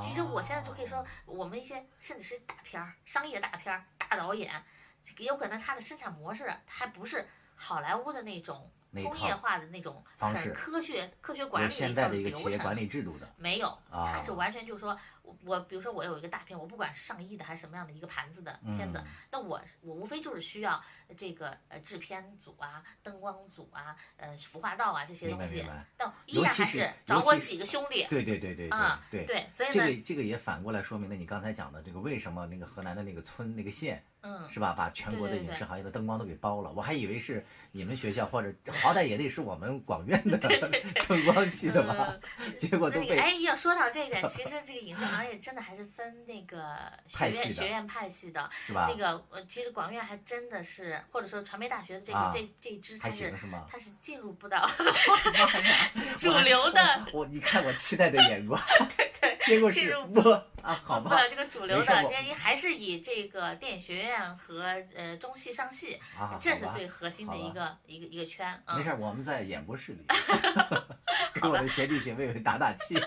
[0.00, 4.64] 其实我现在就可以说哦，我们一些甚至是大片儿、商业大片儿、大导演，
[5.02, 8.70] 这个有可能他的生产模式还不是好莱坞的那种
[9.02, 20.80] 工业化的那种方式很科学科学管理现代的一个企业管理制度的没有，啊它是完全就是说，我我比如说我有一个大片，我不管是上亿的还是什么样的一个盘子的片子，嗯那我我无非就是需要
[21.16, 36.72] 这个呃制片组啊、灯光组啊、呃服化道啊这些东西明白明白，但依然还是找我几个兄弟对对对对啊，对对，所以这，个这个也反过来说明了你刚才讲的这个为什么那个河南的那个村那个县嗯，是吧，把全国的对对对影视行业的灯光都给包了。
[36.72, 42.18] 我还以为是你们学校或者好歹也得是我们广院的灯光系的吧，
[42.58, 46.66] 结果都被哎，要说到这一点，其实这个影视行业真的还是分那个
[47.06, 48.48] 学院学院派系的。
[48.66, 48.96] 是吧那？
[48.96, 53.66] 个呃，其实广院还真的是，或者说传媒大学的这个、啊这这一支，它是还行是吗？
[53.70, 54.68] 它是进入不到
[56.18, 58.60] 主流的，我你看我期待的眼光，
[58.96, 60.22] 对对，结果是进入不
[60.64, 64.64] 啊， 好吧不了这个主流的，这还是以这个电影学院和
[64.96, 68.76] 呃中戏、上戏，啊，这是最核心的一个一个一个圈啊。
[68.76, 69.98] 没事儿，我们在演播室里
[71.40, 72.98] 给我的学弟学妹们打打气。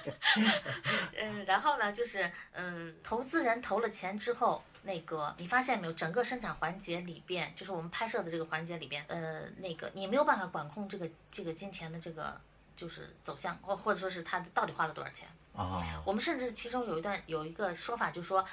[1.19, 12.39] 嗯，然后呢，就是嗯，投资人投了钱之后，那个你发现没有，整个生产环节里边，就是我们拍摄的这个环节里边，呃，那个你没有办法管控这个这个金钱的这个
[12.77, 15.27] 就是走向，或或者说是他到底花了多少钱。
[15.53, 18.45] 啊，我们甚至其中有一段有一个说法，就是说，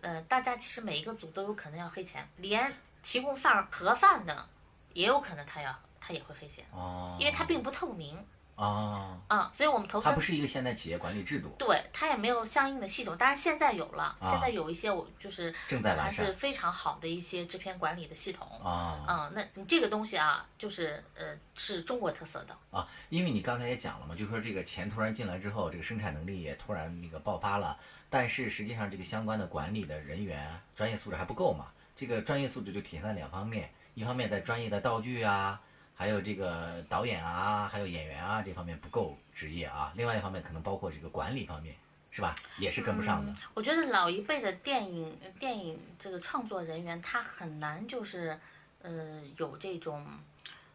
[0.00, 4.46] 呃，大家其实每一个组都有可能要黑钱，连提供饭盒饭的
[4.92, 8.24] 也有可能他要他也会黑钱，哦，因为他并不透明
[8.56, 18.46] 啊，啊、所以我们投资它不是一个现代企业管理制度，对它也没有相应的系统，当然现在有了，啊现在有一些我就是正在完善还是非常好的一些制片管理的系统。
[18.62, 22.56] 啊嗯，那你这个东西啊，就是呃，是中国特色的。
[22.70, 27.76] 啊，因为你刚才也讲了嘛，就说这个钱突然进来之后，这个生产能力也突然那个爆发了，
[28.08, 31.66] 但是实际上这个相关的管理的人员专业素质还不够嘛。
[31.96, 35.60] 这个专业素质就体现在两方面，一方面在专业的道具啊，
[35.94, 41.74] 还有这个导演啊，还有演员啊这方面不够职业啊，另外一方面可能包括这个管理方面，
[42.10, 42.34] 是吧？
[42.58, 43.32] 也是跟不上的。
[43.54, 48.38] 我觉得老一辈的电影电影这个创作人员，他很难就是
[48.82, 50.04] 呃有这种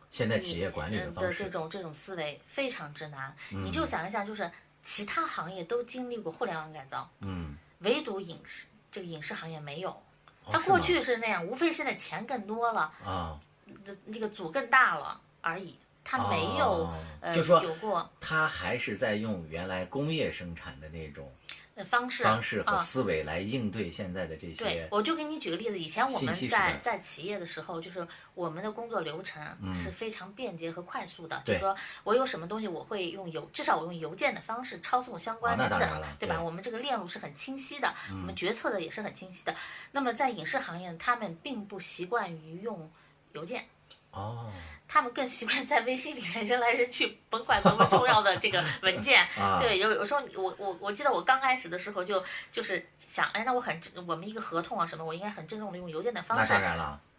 [0.10, 3.36] 现代企业管理的这，种这种思维非常之难。
[3.51, 4.49] 嗯你就想一下，就是
[4.82, 9.89] 其他行业都经历过互联网改造，嗯，唯独影视这个影视行业没有。
[9.91, 10.03] 哦
[10.51, 13.39] 它过去是那样，无非现在钱更多了，啊，
[13.84, 15.75] 这那个组更大了而已。
[16.01, 21.32] 它没有、哦呃就说有过他还是在用原来工业生产的那种
[21.75, 22.77] 呃方式方式和啊。
[22.79, 31.39] 思维来应对现在的这些对，我就给你举个例子，以前我们在在企业的时候，就是我们的工作流程是非常便捷和快速的。
[31.45, 35.69] 就是说我有什么东西，我会用邮，至少我用邮件的方式抄送相关的，
[36.17, 36.41] 对吧？
[36.41, 39.53] 我们这个链路是很清晰的，我们决策的也是很清晰的。
[39.91, 42.89] 那么在影视行业，他们并不习惯于用
[43.34, 43.68] 邮件。
[44.12, 44.52] 哦，
[44.88, 49.22] 他们更习惯在微信里面扔来扔去，甭管多么重要的这个文件。
[49.38, 56.54] 啊对，有有时候我我我记得我刚开始的时候就就是想，哎，那我很我们一个合同啊什么，我应该很郑重的用邮件的方那式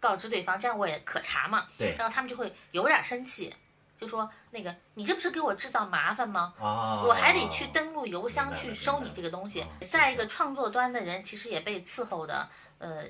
[0.01, 1.65] 告知对方，这样我也可查嘛。
[1.77, 3.55] 对然后他们就会有点生气，
[3.97, 6.53] 就说那个你这不是给我制造麻烦吗？
[6.59, 9.67] 哦，我还得去登录邮箱去收你这个东西哦。
[9.87, 13.05] 再一个，创作端的人其实也被伺候的，呃，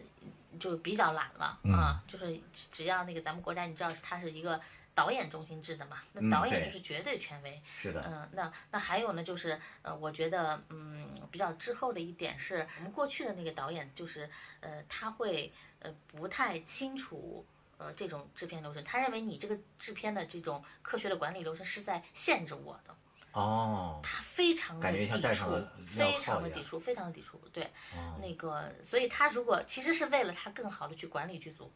[0.60, 2.04] 就比较懒了嗯啊。
[2.08, 4.60] 就是只只要那个咱们国家，你知道是它是一个
[4.94, 7.62] 导演中心制的嘛，嗯那导演就是绝对权威。
[7.80, 17.46] 是的，嗯，那那还有呢，就是呃，我觉得嗯比较滞后的一点是我们过去的那个导演，就是呃他会呃不太清楚。
[17.84, 22.96] 呃，这种制片流程，他认为你这个制片的这种科学的管理流程是在限制我的，
[23.34, 27.42] 哦，他非常的抵触非常的抵触，非常的抵触。
[27.54, 27.64] 对，
[27.96, 31.72] 哦那个，所以他如果其实是为了他更好的去管理剧组，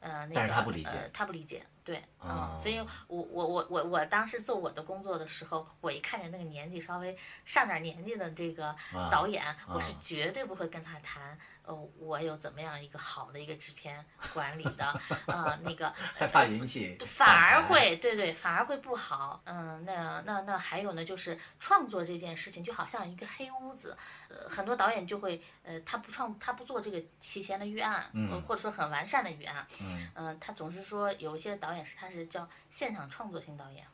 [0.00, 11.38] 呃，那个但是他不理解呃，他不理解，对，啊嗯，所以我我我我我当时做我的工作的时候，我一看见那个年纪稍微上点年纪的这个啊导演，我是啊绝对不会跟他谈。
[11.62, 14.84] 呃，我有怎么样一个好的一个制片管理的，
[15.26, 19.42] 啊，那个 害怕引起反而会对对，反而会不好。
[19.44, 23.94] 嗯，那那那还有呢，就是创作这件事情就好像一个黑屋子，
[24.30, 33.84] 呃，很多导演就会呃，他不创他不做这个提前的预案，嗯呃或者说很完善的预案，嗯，呃，他总是说有一些导演是他是叫现场创作型导演。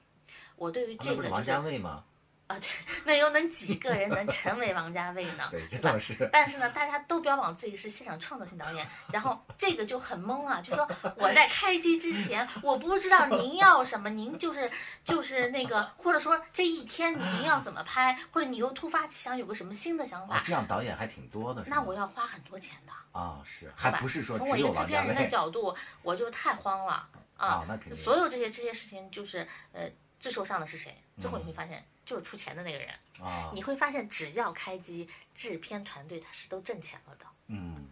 [0.57, 2.05] 我对于这个就是家卫吗？
[2.47, 2.69] 啊，对，
[3.07, 5.49] 那又能几个人能成为王家卫呢？
[5.51, 6.29] 对，这吧倒是。
[6.31, 14.71] 但是呢，大家都标榜自己是现场创作型导演，然后这个就很懵啊，就说我在开机之前，我不知道您要什么，您就是
[15.03, 27.09] 就是那个，或者说这一天您要怎么拍，或者你又突发奇想有个什么新的想哦法，，这样导演还挺多的，那我要花很多钱的，啊是，还不是说从我一个制片人的角度，我就太慌了。
[27.37, 27.95] 啊，那肯定。
[27.95, 30.97] 所有这些这些事情，就是呃，最受伤的是谁？
[31.19, 32.89] 最后你会发现，就是出钱的那个人。
[33.21, 37.27] 啊，你会发现，只要开机，制片团队他是都挣钱了的。
[37.47, 37.89] 嗯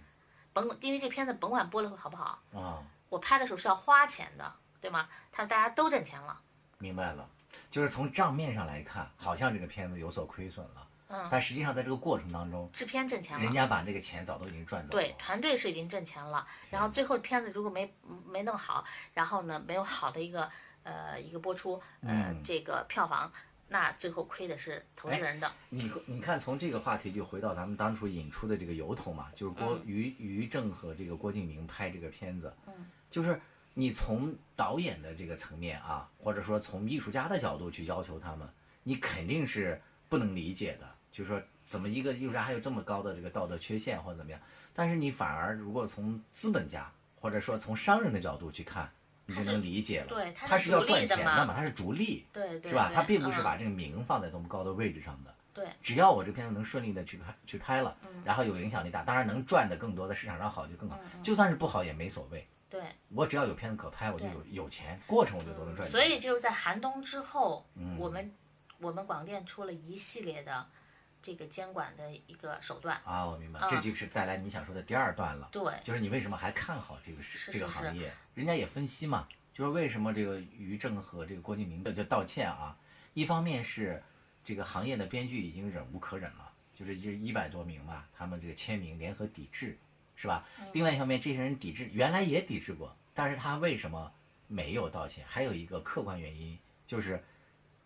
[0.52, 5.08] 甭因为这片子甭管播了会好不好，啊，我拍的时候是要花钱的，对吗？
[5.30, 6.38] 他大家都挣钱了。
[6.78, 7.26] 明白了，
[7.70, 13.44] 就是从账面上来看，好像这个片子有所亏损了，嗯，但实际上在这个过程当中，制片挣钱了。
[13.44, 15.00] 人家把那个钱早都已经赚走了。
[15.00, 17.94] 对，团队是已经挣钱了，然后最后片子如果没
[18.26, 20.48] 没弄好，然后呢没有好的一个
[20.82, 23.30] 呃一个播出，呃、嗯这个票房，
[23.68, 25.52] 那最后亏的是投资人的。
[25.68, 32.72] 你你看，从这个话题就回到咱们当初引出的这个由头嘛，就是郭嗯于于正和这个郭敬明拍这个片子，嗯
[33.10, 33.40] 就是
[33.74, 38.48] 你从导演的这个层面啊，或者说从艺术家的角度去要求他们，
[38.82, 44.40] 你肯定是不能理解的，就是说怎么一个艺术家还有这么高的这个道德缺陷或者怎么样，
[44.74, 48.90] 但是你反而如果从资本家或者说从商人的角度去看，
[49.26, 52.26] 你就能理解了，对他是要赚钱的嘛，他是逐利。
[52.32, 52.90] 对对是吧？
[52.92, 55.32] 他并不是嗯把这个名放在多么高的位置上的。
[55.54, 60.98] 对只要我这片子能顺利的去拍去拍了，嗯然后有影响力大，当然能赚的更多，在市场上好就更好。
[61.14, 65.90] 嗯就算是不好也没所谓，对，我只要有片子可拍，我就有有钱，过程我就都能赚钱。
[65.90, 68.34] 所以就是在寒冬之后，嗯我们
[68.78, 70.66] 我们广电出了一系列的
[71.22, 73.00] 这个监管的一个手段。
[73.04, 75.48] 啊，我明白，啊这就是带来你想说的第二段了。
[75.52, 78.12] 对，就是你为什么还看好这个是这个行业？
[78.34, 82.76] 人家也分析嘛，就是为什么这个于正和这个郭敬明的就道歉啊，
[83.14, 84.02] 一方面是
[84.44, 89.78] 这个行业的编剧已经忍无可忍了，就是这一百多名吧，他们这个签名联合抵制，
[90.16, 90.44] 是吧？
[90.72, 94.12] 另外一方面，这些人抵制原来也抵制过，但是他为什么
[94.48, 95.24] 没有道歉？
[95.28, 97.22] 还有一个客观原因就是，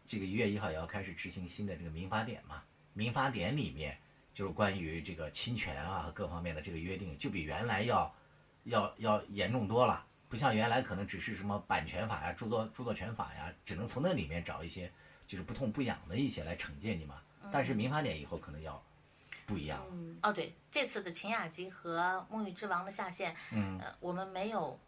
[0.06, 2.62] 这个一月一号也要开始执行新的这个民法典嘛，
[2.96, 3.98] 民法典里面
[4.32, 8.14] 就是关于这个侵权啊和各方面的这个约定，就比原来要
[8.64, 10.02] 要要严重多了。
[10.30, 14.90] 不像原来可能只是什么版权法呀、著作著作权法呀，只能从那里面找一些
[15.26, 17.20] 就是不痛不痒的一些来惩戒你嘛。
[17.52, 18.82] 但是民法典以后可能要
[19.44, 19.86] 不一样了。
[19.92, 24.78] 嗯，哦对，这次的秦雅集和《沐浴之王》的下线，嗯，呃，我们没有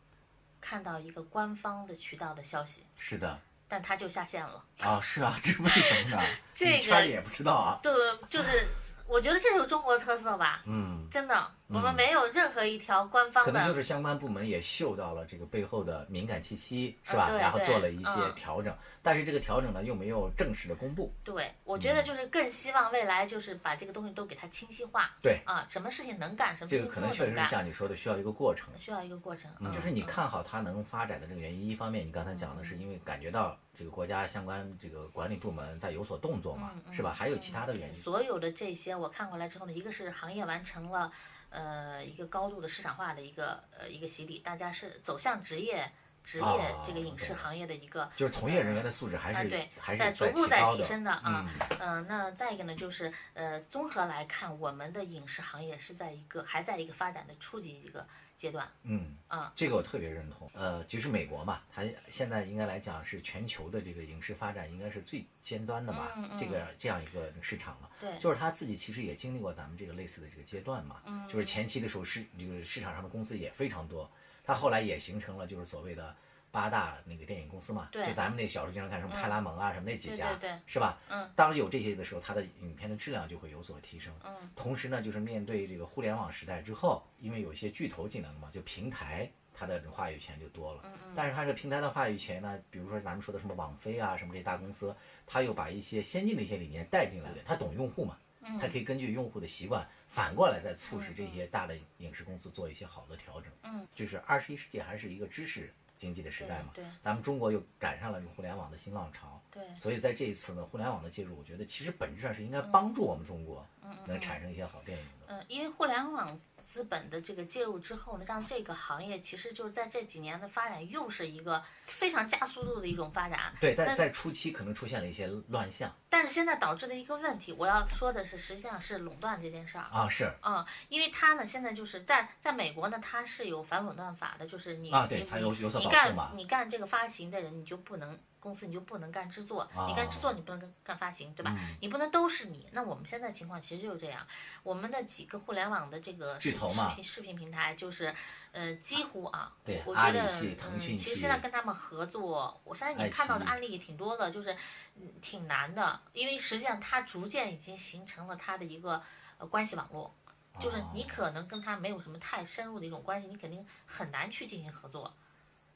[0.60, 3.38] 看到一个官方的渠道的消息，是的，
[3.68, 4.64] 但他就下线了。
[4.80, 6.22] 啊，是啊，这为什么呢？
[6.54, 7.78] 这圈里也不知道啊。
[7.82, 7.92] 对，
[8.30, 8.66] 就是
[9.08, 13.50] 我觉得这就是中国特色吧，嗯，真的，我们没有任何一条官方的。
[13.50, 17.30] 可能就是相关部门也嗅到了这个背后的敏感气息，是吧？
[17.30, 21.10] 然后做了一些嗯调整，但是这个调整呢又没有正式的公布。
[21.24, 25.10] 对，我觉得就是更希望未来就是把这个东西都给它清晰化。
[25.22, 28.68] 对啊，什么事情能干，什么这个可能确实是像你说的，需要一个过程。
[28.76, 29.50] 需要一个过程。
[29.60, 37.14] 嗯，就是你看好它能发展的这个原因，一方面你刚才讲的是因为感觉到这个国家相关这个管理部门在有所动作嘛，嗯是吧？
[37.16, 37.94] 还有其他的原因。
[37.94, 41.12] 所有的这些我看过来之后呢，一个是行业完成了
[41.50, 45.92] 呃一个高度的市场化的一个呃一个洗礼，大家是走向职业
[46.24, 58.04] 职业哦这个影视行业的一个就是从业人员的素质还是、啊对还是在逐步在提升的啊嗯，嗯、那再一个呢，就是呃，综合来看，我们的影视行业是在一个还在一个发展的初级一个
[58.38, 58.66] 阶段。
[58.84, 60.48] 嗯啊这个我特别认同。
[60.54, 67.90] 呃，就是美国嘛，它现在应该来讲是全球的这个影视发展应该是最尖端的吧，嗯嗯这个这样一个市场了。
[68.00, 74.08] 对就是他自己其实也经历过咱们这个类似的这个阶段嘛，嗯就是前期的时候市这个市场上的公司也非常多，
[74.44, 76.14] 他后来也形成了就是所谓的
[76.50, 80.98] 八大那个电影公司嘛，就咱们那小时候经常看什么派拉蒙啊、什么那几家，对对对是吧？
[81.08, 84.12] 嗯，当有这些的时候，它的影片的质量就会有所提升。
[84.24, 90.82] 嗯，同时呢，就是面对这个互联网时代之后，因为有些巨头进来了嘛，就平台它的话语权就多了。
[90.84, 94.94] 嗯嗯但是它这平台的话语权呢，比如说咱们说的什么网飞啊，什么这些大公司，
[95.26, 103.50] 它又把一些先进的一些理念带进来了，它懂用户嘛，嗯它可以根据用户的习惯，反过来再促使这些大的影视公司做一些好的调整。
[103.62, 113.66] 嗯，就是二十一世纪还是一个知识经济的时代嘛，对对咱们中国又赶上了这个互联网的新浪潮，对所以在这一次呢，互联网的介入，我觉得其实本质上是应该帮助我们中国
[114.06, 115.34] 能产生一些好电影的。
[115.34, 123.52] 嗯，因为互联网资本的这个介入之后呢，让这个行业其实就是在这几年的发展又是一个非常加速度的一种发展。
[123.60, 129.84] 对，但但在初期可能出现了一些乱象但是现在导致的一个问题，我要说的是，实际上是垄断这件事儿。
[129.92, 141.54] 啊，是嗯，因为它呢，现在就是在在美国呢，它是有反垄断法的，就是你啊对你它有有所你干你干这个发行的人，你就不能公司你就不能干制作，你干制作你不能干干发行，对吧？
[141.58, 142.66] 嗯你不能都是你。
[142.72, 144.26] 那我们现在情况其实就是这样，
[144.62, 146.52] 我们的几个互联网的这个视
[146.94, 148.14] 频视频平台，就是
[148.52, 150.26] 呃几乎啊，对我觉得
[150.70, 154.56] 嗯，其实现在跟他们合作，我相信爱你看到的案例也挺多的，就是
[154.96, 159.02] 嗯挺难的，因为实际上它逐渐已经形成了它的一个
[159.38, 160.14] 呃关系网络。
[160.60, 165.12] 就是你哦可能跟他没有什么太深入的一种关系，你肯定很难去进行合作。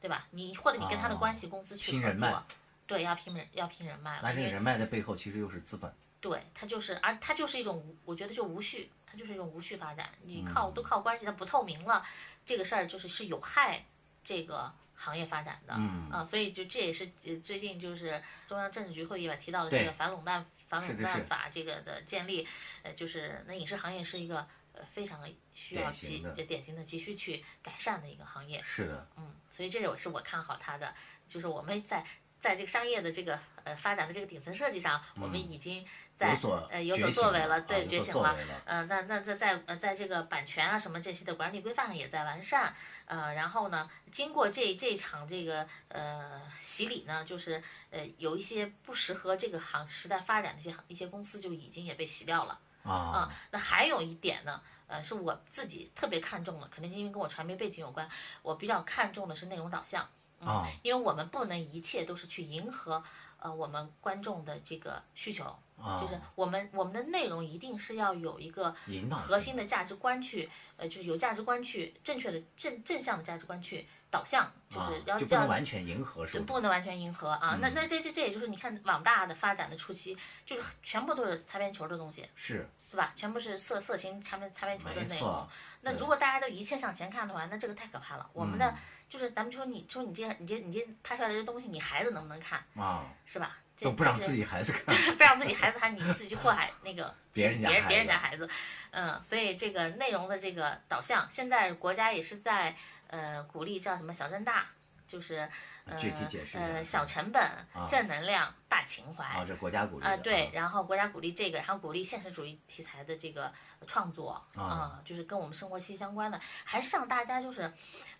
[0.00, 0.26] 对吧？
[0.32, 2.42] 你或者你跟他的啊关系公司去合拼人脉作，
[2.88, 5.94] 对，要拼人要拼人脉了，那这个人脉的背后其实又是资本。
[6.22, 10.08] 对，它就是，而它就是一种，我觉得就无序，它就是一种无序发展。
[10.22, 12.00] 你靠、都靠关系，它不透明了，
[12.46, 13.84] 这个事儿就是是有害
[14.22, 15.74] 这个行业发展的。
[15.76, 22.46] 嗯啊，所以就这也是呃最近就是中央政治局会议吧提到了这个反垄断反垄断法这个的建立，
[22.84, 28.62] 呃，就是那影视行业是一个呃非常需要急典型的呃典型的急需去改善的一个行业。
[28.64, 30.94] 是的，嗯，所以这也是我看好它的，
[31.26, 32.06] 就是我们在
[32.42, 35.86] 在这个商业的这个呃发展的这个顶层设计上，我们已经
[36.16, 36.36] 在
[36.70, 42.74] 呃有所作为了，啊对，觉醒了呃，那那在在呃在这个版权啊什么这些的管理规范上也在完善，
[43.04, 47.62] 呃，然后呢，经过这这场这个呃洗礼呢，就是
[47.92, 52.58] 呃有一些不适合这个行时代发展的一些一些公司就已经也被洗掉了。
[52.82, 58.08] 啊啊，那还有一点呢，呃，是我自己特别看重的，肯定是因为跟我传媒背景有关，
[58.42, 60.08] 我比较看重的是内容导向，
[60.42, 63.02] 嗯，啊因为我们不能一切都是去迎合
[63.38, 65.44] 呃我们观众的这个需求，
[65.80, 68.74] 啊，就是我们我们的内容一定是要有一个
[69.10, 76.46] 核心的价值观去，呃，就是有价值观去正确的正正向的价值观去导向，就是啊要、就不能要完全迎合受众。
[76.46, 77.58] 不能完全迎合啊。
[77.60, 80.16] 那嗯那这这这也就是你看网大的发展的初期，
[80.46, 83.12] 就是全部都是擦边球的东西，是是吧？
[83.16, 85.48] 全部是色色情擦边擦边球的内容
[85.80, 88.30] 那如果大家都一切向前看的话，那这个太可怕了。
[88.34, 88.76] 我们的、嗯
[89.12, 93.58] 就是咱们说你说你这你这你这拍出来的这东西，你孩子能不能看，啊，是吧？
[93.76, 94.96] 这都不让自己孩子看。
[95.14, 98.48] 不让自己孩子看，你自己去祸害那个 别人家别人家孩子，
[98.90, 102.74] 嗯，所以这个内容的这个导向，现在国家也是在
[103.08, 104.68] 呃鼓励叫什么小正大，
[105.06, 105.46] 就是
[105.84, 107.42] 呃具体解释呃小成本、
[107.86, 109.24] 正能量、大情怀。
[109.24, 110.22] 啊，这国家鼓励啊、的。
[110.22, 113.52] 对，然后国家鼓励这个，然后鼓励现实主义题材的这个
[113.86, 117.72] 创作啊就是跟我们生活息息相关的，还是让大家就是，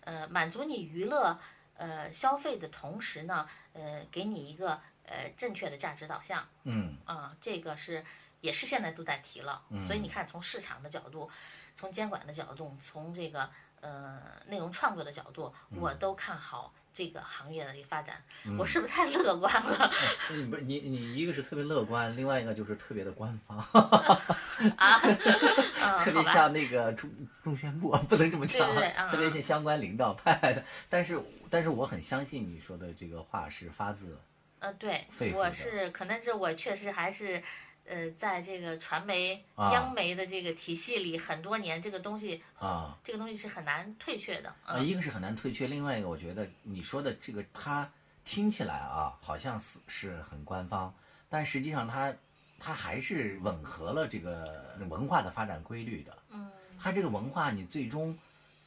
[0.05, 1.39] 呃，满足你娱乐
[1.75, 8.03] 呃消费的同时呢，呃，给你一个呃正确的价值导向嗯，啊、这个是
[8.41, 11.29] 也是现在都在提了，所以你看从市场的角度，
[11.73, 13.49] 从监管的角度，从这个
[13.83, 14.17] 呃
[14.47, 16.73] 内容创作的角度，我都看好。
[16.95, 18.21] 这个行业的一个发展，
[18.55, 19.91] 我是不是太乐观了？
[20.29, 23.57] 你不是你你一个是特别乐观，另外一个就是特别的官方，
[24.77, 27.09] 啊，特 嗯，别像那个中
[27.43, 30.63] 中宣部，不能这么讲对对对嗯，特别是相关领导派来的。
[30.87, 31.19] 但是
[31.49, 34.15] 但是我很相信你说的这个话是发自
[34.59, 37.41] 呃，对我是可能是我确实还是，
[37.85, 44.49] 呃，在这个传媒、啊央媒的这个体系里很多年，这个东西，啊这个东西是很难退却的。
[44.65, 47.89] 啊，嗯，一个是很难退却，另外一个我觉得你说的这个它
[48.23, 50.93] 听起来啊好像是是很官方，
[51.29, 52.13] 但实际上它
[52.57, 56.17] 它还是吻合了这个文化的发展规律的。
[56.31, 58.17] 嗯，它这个文化你最终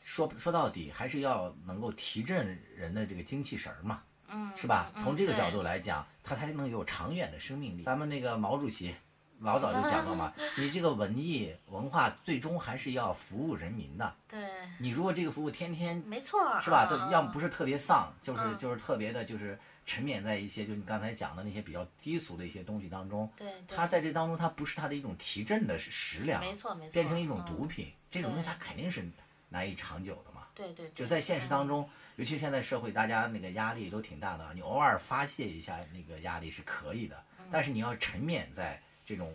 [0.02, 4.02] 说说到底还是要能够提振人的这个精气神儿嘛。
[4.28, 4.90] 嗯，是吧？
[4.94, 7.82] 嗯从这个角度来讲，它才能有长远的生命力。
[7.82, 8.92] 咱们那个毛主席
[9.40, 14.14] 老早就讲到嘛， 你这个文艺文化最终还是要服务人民的。
[14.28, 14.40] 对，
[14.78, 18.58] 你如果这个服务天天没错，是吧，要么不是特别丧，就是嗯。
[18.58, 23.30] 就是特别的，就是沉湎在一些就你刚才讲的那些比较低俗的一些东西当中。
[23.36, 27.46] 对对，它在这当中，它不是它的一种提振的食粮，没错没错，变成一种嗯。
[27.46, 28.52] 毒品，这种东西对。
[28.52, 29.06] 它肯定是
[29.50, 30.46] 难以长久的嘛。
[30.54, 30.92] 对对，对。
[30.94, 31.68] 就在现实当嗯。
[31.68, 37.46] 中，尤其现在社会，大家那个压力都挺大的，你偶尔发泄一下那个压力是可以的，嗯。
[37.52, 39.32] 但是你要沉湎在这种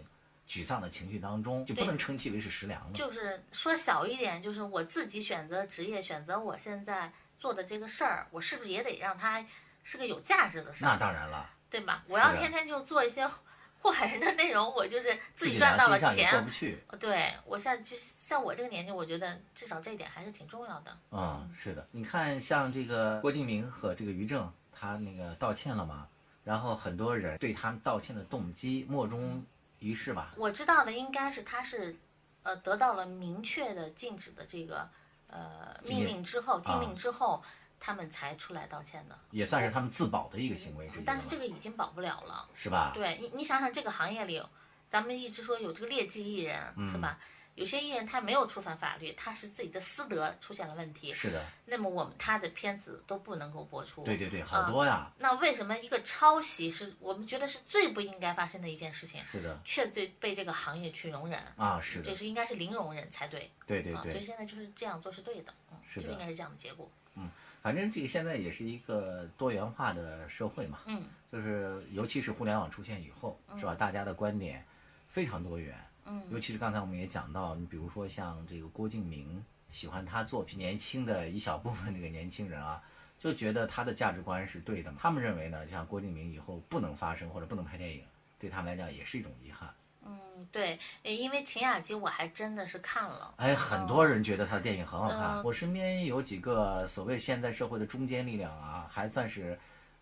[0.48, 2.94] 沮丧的情绪当中，就不能称其为是食粮了。
[2.94, 9.44] 就是说小一点，就是我自己选择职业，选择我现在做的这个事儿，我是不是也得让它
[9.84, 12.04] 是个有价值的事那，当然了，对吧？
[12.08, 13.28] 我要天天就做一些
[13.82, 16.98] 祸害人的内容，我就是自己己赚到了良心上也过钱不，去。
[17.00, 20.96] 对我现在就像我这个年纪，我觉得至少这一点还是挺重要的。
[21.12, 26.08] 嗯，是的，你看像这个郭敬明和这个于正，他那个道歉了嘛，
[26.44, 29.44] 然后很多人对他们道歉的动机莫衷
[29.82, 30.32] 一是吧？
[30.38, 31.98] 我知道的应该是他是，
[32.44, 34.88] 呃，得到了明确的禁止的这个
[35.28, 37.44] 呃命令之后，禁啊令之后，
[37.80, 39.18] 他们才出来道歉的。
[39.32, 42.48] 也算是他们自保的一个行为之一，但是这个已经保不了了。
[42.54, 42.92] 是吧？
[42.94, 44.42] 对你，你想想这个行业里，
[44.88, 46.56] 咱们一直说有这个劣迹艺人，
[46.88, 47.18] 是嗯吧？
[47.56, 54.04] 有些艺人他没有触犯法律，他是自己的私德出现了问题，是的，那么我们他的片子都不能够播出。
[54.04, 61.40] 对对对，啊好多呀，那为什么一个抄袭是我们觉得是最不应该发生的一件事情，是的却最被这个行业去容忍？
[61.58, 63.68] 啊，是的这，是应该是零容忍才对啊！
[63.68, 66.90] 所以对对对，现在就是这样做是对的，嗯，是就应该是这样的结果。
[67.16, 67.30] 嗯
[67.62, 73.76] 反正这个现在也是一个多元化的社会嘛，嗯就是尤其是互联网出现以后，是吧？
[73.76, 74.66] 大家的观点
[75.08, 82.82] 非常多元，嗯尤其是刚才我们也讲到，你比如说像这个郭敬明，喜欢他作品，年轻的一小部分这个年轻人啊，
[83.20, 84.98] 就觉得他的价值观是对的嘛。
[85.02, 88.04] 他们认为呢，像郭敬明以后不能发声或者不能拍电影，
[88.40, 89.74] 对他们来讲也是一种遗憾。
[90.04, 90.18] 嗯，
[90.52, 95.38] 对，呃因为秦雅集我还真的是看了，哎，很多人觉得他的电影很好看。
[95.38, 99.60] 嗯我身边有几个所谓现在社会的中坚力量啊，还算是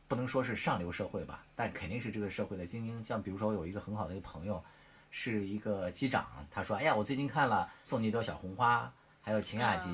[0.07, 3.03] 不能说是上流社会吧，但肯定是这个社会的精英。
[3.03, 4.63] 像比如说，我有一个很好的一个朋友，
[5.09, 8.85] 是一个机长，他说：“哎呀，我最近看了《送你一朵小红花》，
[9.21, 9.89] 还有《秦雅集》，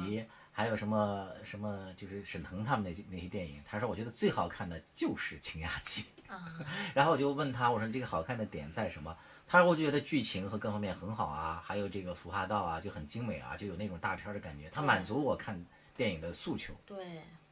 [0.51, 3.61] 还有什么什么，就是沈腾他们那那些电影。
[3.65, 6.03] 他说我觉得最好看的就是《秦雅集》。
[6.33, 6.59] 啊，
[6.93, 9.15] 然后我就问他，我说这个好看的点在什么？
[9.47, 15.63] 他说我就觉得剧情和各方面很好啊，还有这个服化道啊就很精美啊，就有那种大片儿的感觉，他满足我看
[15.95, 16.73] 电影的诉求。
[16.85, 16.97] 对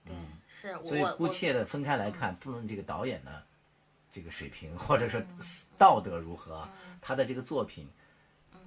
[0.03, 0.15] 对，
[0.47, 3.43] 是所以姑且的分开来看，不论这个导演的
[4.11, 5.21] 这个水平或者说
[5.77, 6.67] 道德如何，
[7.03, 7.87] 他的这个作品，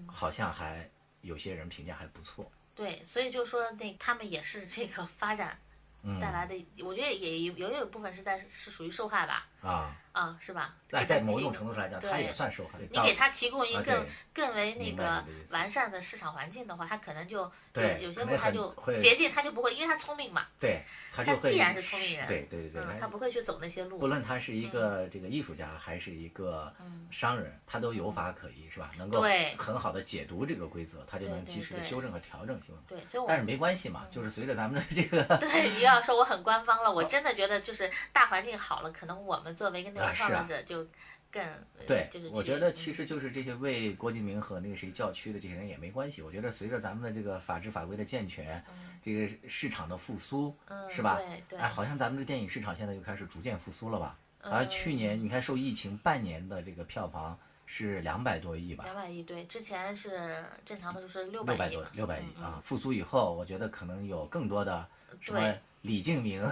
[0.06, 0.88] 好像还
[1.22, 2.50] 有些人评价还不错。
[2.74, 5.58] 对，所以就说那他们也是这个发展
[6.02, 6.20] 嗯。
[6.20, 10.74] 带来的，我觉得也有也有一部分是在是属于受害吧，啊，啊，是吧？
[10.88, 12.78] 在给他提在某种程度上来讲，他也算受害。
[12.90, 20.80] 你给他提供一啊个更对更为那个完善的市场环境的话，他可能就对有有些路他就捷径他就不会，因为他聪明嘛，对，
[21.14, 24.06] 他他就会必然是聪明人对对对他不会去走那些路不。
[24.06, 26.72] 论他是一个这个艺术家还是一个
[27.10, 28.90] 商人，他都有法可依，是吧？
[28.96, 29.22] 能够
[29.58, 32.58] 很好的解读这个规则，他就能及时的修正和调整。
[32.88, 40.86] 对，所以我但是没关系嘛，就是随着咱们的这个对你要说我很官方了，我 真的觉得就是大环境好了，可能我们作为一个内容啊是啊创作者就
[41.30, 46.22] 更呃对就是，我觉得其实就是这些为郭敬明和那个谁叫屈的这些人也没关系。
[46.22, 48.64] 我觉得随着咱们的这个法制法规的健全，
[49.02, 51.42] 这个市场的复苏，嗯是吧对？
[51.48, 54.18] 对哎，好像咱们的电影市场现在又开始逐渐复苏了吧？
[54.42, 57.36] 嗯而去年你看受疫情半年的这个票房
[57.66, 58.84] 是两百多亿吧？
[58.84, 62.60] 两百亿，对，之前是正常的就是六六百多六百亿嗯啊！
[62.62, 64.86] 复苏以后，我觉得可能有更多的
[65.20, 66.42] 什么对李敬明、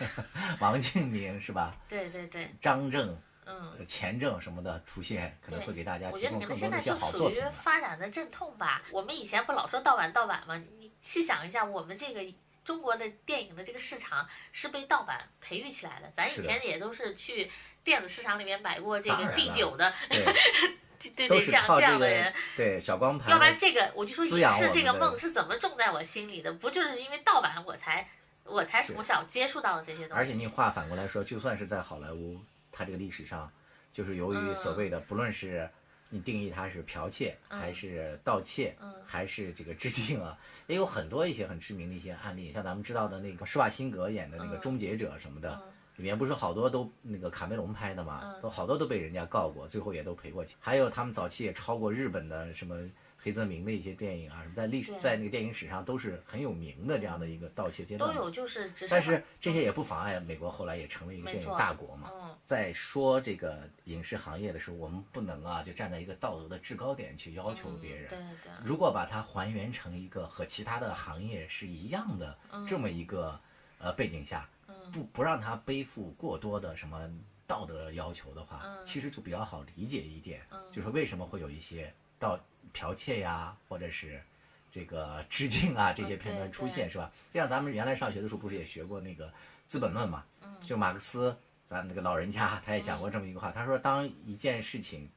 [0.60, 1.74] 王敬明是吧？
[1.88, 3.16] 对对对，张正、
[3.46, 3.72] 嗯。
[3.78, 7.52] 呃钱正什么的出现，可能会给大家我觉得提供你们现在更多的一些就属于。
[7.62, 8.82] 发展的阵痛吧。
[8.90, 10.60] 我们以前不老说盗版盗版吗？
[10.78, 12.20] 你细想一下，我们这个
[12.64, 16.08] 中国的电影的这个市场是被盗版培育起来的。
[16.10, 17.50] 咱以前也都是去
[17.82, 22.32] 电子市场里面买过这个第九的， 对，对这样这这样的人。
[22.56, 26.52] 对小光盘，要不然这个我就说影视这个梦是怎么种在我心里的？
[26.52, 28.08] 不就是因为盗版我才
[28.44, 30.14] 我才从小接触到的这些东西？
[30.14, 32.38] 而且你话反过来说，就算是在好莱坞，
[32.70, 33.50] 它这个历史上，
[33.92, 35.68] 就是由于所谓的，不论是
[36.10, 38.76] 你定义它是剽窃，还是盗窃，
[39.06, 40.36] 还是这个致敬啊，
[40.66, 45.60] 也有很多一些很知名的一些案例，像咱们知道的那个施瓦辛格演的那个《终结者》什么的。
[45.96, 50.56] 里面不是好多都那个卡梅隆拍的嘛，都好多都被人家告过，最后也都赔过钱。
[50.58, 52.74] 还有他们早期也超过日本的什么
[53.22, 58.12] 黑泽明的一些电影啊，什么在历史在那个电影史上都是很有名的这样的一个盗窃阶段。
[58.12, 62.10] 都有，就是只是但是这些也不妨碍美国后来也成为一个电影大国嘛。
[62.12, 68.08] 嗯在说这个影视行业的时候，我们不能啊就站在一个道德的制高点去要求别人。
[68.08, 73.38] 对对如果把它还原成一个和其他的行业是一样的嗯这么一个
[73.78, 74.48] 呃背景下，
[74.92, 77.08] 不不让他背负过多的什么
[77.46, 80.42] 道德要求的话，嗯其实就比较好理解一点，
[80.72, 82.38] 就是为什么会有一些盗
[82.74, 84.22] 剽窃呀，或者是
[84.70, 87.12] 这个致敬啊这些片段出现，对是吧？
[87.32, 89.28] 就像咱们原来上学的时候，不是也学过那个
[89.66, 90.24] 《资本论》嘛？
[90.42, 95.10] 嗯就马克思，咱们这个老人家他也讲过这么一个话，他说，当一件事情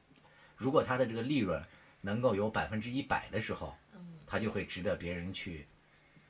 [0.56, 1.62] 如果它的这个利润
[2.00, 5.66] 能够有百分之一百的时候，嗯它就会值得别人去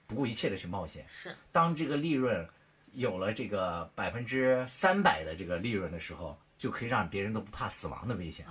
[0.07, 1.05] 不顾一切的去冒险。
[1.09, 2.47] 是当这个利润
[2.93, 8.47] 有了这个百分之三百的这个利润的时候，就可以让别人都不怕死亡的危险。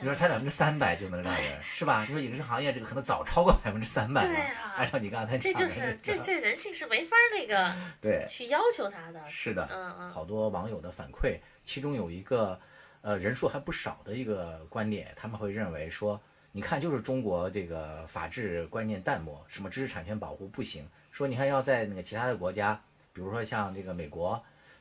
[0.00, 2.04] 你说才百分之三百就能让人是吧？
[2.08, 4.28] 你说影视行业这个可能早超过百分之三百了。
[4.28, 9.20] 对啊按照你刚才这讲的、这就是这这人性是没法那个 对，去要求他的。
[9.28, 12.58] 是的，嗯嗯好多网友的反馈，其中有一个
[13.00, 16.20] 呃人数还不少的一个观点，他们会认为说，
[16.52, 22.80] 你看就是中国这个法治观念淡漠，什么知识产权保护不行，说你看要在那个其他的国家，
[23.12, 24.40] 比如说像这个美国。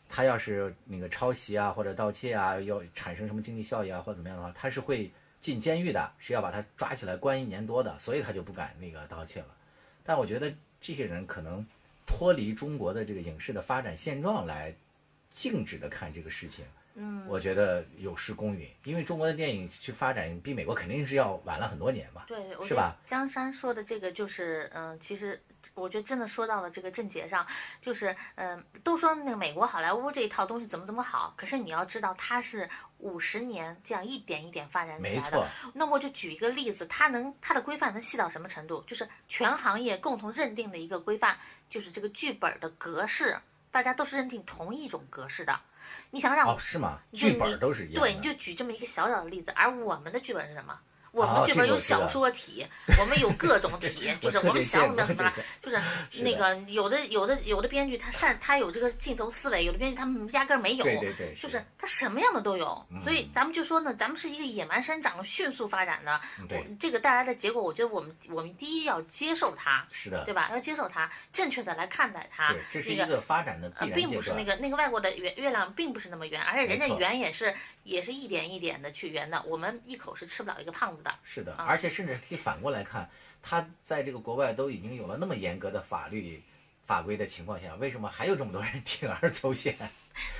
[0.09, 9.47] 他要是那个抄袭啊或者盗窃啊，要产生什么经济效益啊或者怎么样的话，他是会进监狱的，是要把他抓起来关一年多的，所以他就不敢那个盗窃了。
[10.03, 11.65] 但我觉得这些人可能
[12.05, 14.73] 脱离中国的这个影视的发展现状来
[15.29, 18.67] 静止的看这个事情，嗯，我觉得有失公允。
[18.85, 22.95] 因为中国的电影去发展比美国肯定是要晚了很多年嘛，对，是吧？
[23.05, 25.39] 江山说的这个就是，嗯、其实
[25.75, 27.45] 我觉得真的说到了这个症结上，
[27.81, 35.47] 就是，嗯、都说那个美国好莱坞这一套东西怎么怎么好，可是你要知道，它是五十年这样一点一点发展起来的。
[35.73, 38.83] 那我就举一个例子，它能它的规范能细到什么程度？
[38.87, 41.37] 就是全行业共同认定的一个规范，
[41.69, 43.37] 就是这个剧本的格式
[43.71, 45.59] 大家都是认定同一种格式的。
[46.11, 46.99] 你想让哦，是吗？
[47.13, 47.99] 剧本都是一样的。
[48.01, 50.77] 对，你就举这么一个小小的例子，而我们的剧本是什么？
[51.17, 52.65] 我们哦的剧本有这个我知道小说体，
[52.99, 55.79] 我们有各种体， 就是我们想怎么样怎么样，就是
[56.23, 62.65] 那个有的有的有的编剧他擅他有这个镜头思维，有的编剧他们压根儿没有，对对对，就是他什么样的都有，
[63.03, 70.49] 所嗯以咱们就说呢，咱们是一个野蛮生长、迅速发展的，我这个带来的结果，我觉得我们我们第一要接受它，是的，对吧？
[70.51, 74.47] 要接受它，正确的来看待它是，这是那个一个发展的并不是那。
[74.47, 77.53] 个那个外国的圆月亮并不是那么圆，而且人家圆也是
[77.83, 81.15] 也是一点一点的去圆的，我们一口是吃不了一个胖子的。
[81.23, 83.09] 是的，啊而且甚至可以反过来看，
[83.41, 86.43] 他在这个国外都已经有了那么严格的法律
[86.85, 89.75] 法规的情况下，为什么还有这么多人铤而走险？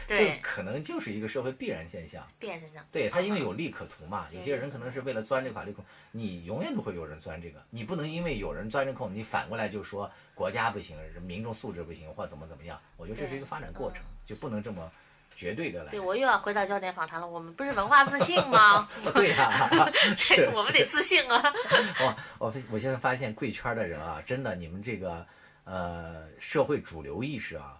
[0.07, 2.25] 这对，可能就是一个社会必然现象。
[2.39, 2.83] 必然现象。
[2.91, 12.79] 对他，因为嗯有利可图嘛，有些人可能是为了钻这个法律空，你永远都会有人钻这个，你不能因为有人钻这空，你反过来就说国家不行，民众素质不行，或怎么怎么样。
[12.95, 14.89] 我觉得这是一个发展过程，就不能这么
[15.37, 15.91] 绝对的来。
[15.91, 18.89] 对我又要回到焦点访谈了，我们不是文化自信吗？
[19.13, 21.53] 对 呀、是我们得自信啊。
[22.01, 25.25] 我，我我现在发现贵圈的人啊，真的，你们这个
[25.63, 27.79] 呃社会主流意识啊，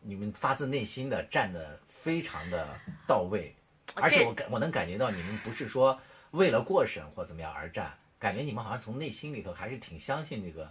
[0.00, 2.66] 你们发自内心的站的非常的
[3.06, 3.54] 到位，
[3.96, 6.00] 而且我感我能感觉到你们不是说
[6.30, 10.66] 为了过审或怎么样而战，感觉你们好像从内心里头还是挺相信这个，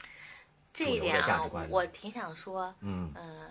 [0.74, 3.48] 这一点啊我挺想说，嗯，呃，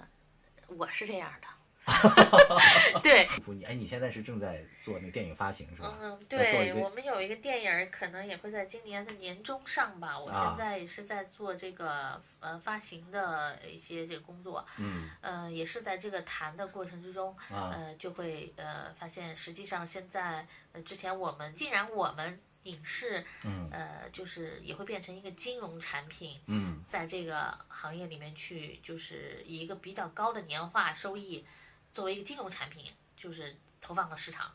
[0.77, 1.47] 我是这样的。
[3.03, 3.65] 对，祝福你。
[3.65, 5.97] 哎，你现在是正在做那个电影发行是吧？
[6.01, 10.19] 嗯，对，我们有一个电影，可能也会在今年的年中上吧。
[10.19, 31.45] 我啊现在也是在做这个呃发行的一些这个工作，嗯呃，也是在这个谈的过程之中，啊呃，就会呃发现，实际上现在呃之前我们既然我们影视嗯呃就是也会变成一个金融产品，嗯在这个行业里面去，就是以一个比较高的年化收益
[31.93, 34.51] 作为一个金融产品，就是投放到市场。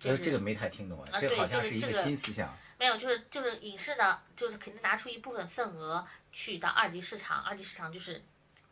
[0.00, 2.54] 这是呃这个没太听懂啊，这好像是一个这个这个新思想。
[2.78, 8.22] 没有，就是就是影视的，就是肯定拿出一部分份额去到二级市场，二级市场就是，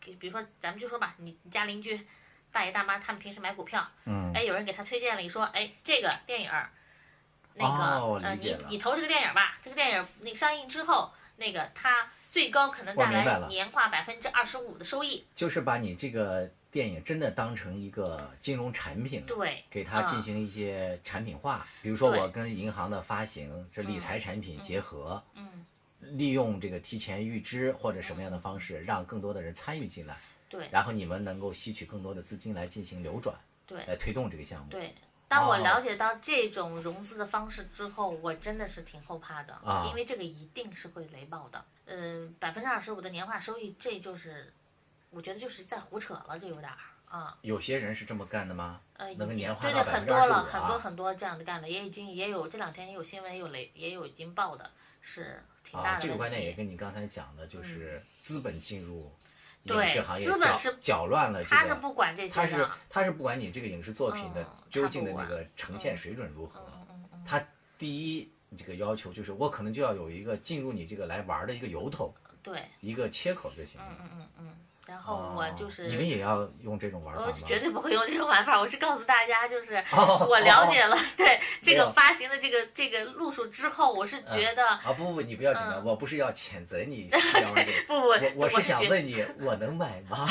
[0.01, 2.07] 给比如说咱们就说吧，你你家邻居
[2.51, 6.73] 大爷大妈他们平时买股票，嗯哎，有人给他推荐了，一说，哎，这个电影儿，
[7.55, 21.67] 那个、呃，你你投这个电影儿吧，这个电影儿那个上映之后，那个它最高可能带来年化百分之二十五的收益，就是把你这个电影真的当成一个金融产品了，对，给它进嗯行一些产品化。
[21.83, 25.67] 比如说，我跟银行的发行这理财产品结合，嗯，
[26.01, 30.17] 利用这个提前预支或者什么样的方式，让更多的人参与进来，
[30.49, 33.35] 对然后你们能够吸取更多的资金来进行流转，
[33.67, 34.71] 对来推动这个项目。
[34.71, 34.95] 对。
[35.27, 41.65] 当我哦了解到这种融资的方式之后，我真的是挺后怕的，啊因为这个一定是会雷爆的。
[41.85, 44.53] 嗯，百分之二十五的年化收益，这就是，
[45.11, 47.37] 我觉得就是在胡扯了，就有点儿啊。
[47.43, 48.81] 有些人是这么干的吗？
[48.95, 59.13] 呃，已能够经年对对，很25%啊多了，很多很多这样的干的，也已经也有这两天也有新闻，也有雷，也有已经报的，是挺大啊，这个观点也跟你刚才讲的，就是资本进入
[59.65, 61.57] 影对视行业，搅资本是搅乱了这个。
[61.57, 67.43] 他是不管这他是些的，他是不管你这个影视作品的嗯究竟的那个呈现水准如何，嗯嗯嗯，他
[67.79, 73.87] 第一这个要求就是我可能就要有一个进入你这个来玩的一个由头，对，一个切口就行了。
[73.91, 74.57] 嗯嗯嗯嗯，
[74.91, 75.85] 然后我就是。
[75.85, 77.33] 哦你们也要用这种玩法我吗？
[77.47, 87.09] 绝对不会用这种玩法，我是告诉大家，就是哦我了解了对这个发行的这个这个路数之后，我是觉得啊不不，你不要紧张，嗯我不是要谴责你。
[87.87, 90.29] 不不，我我是想问 你，我能买吗？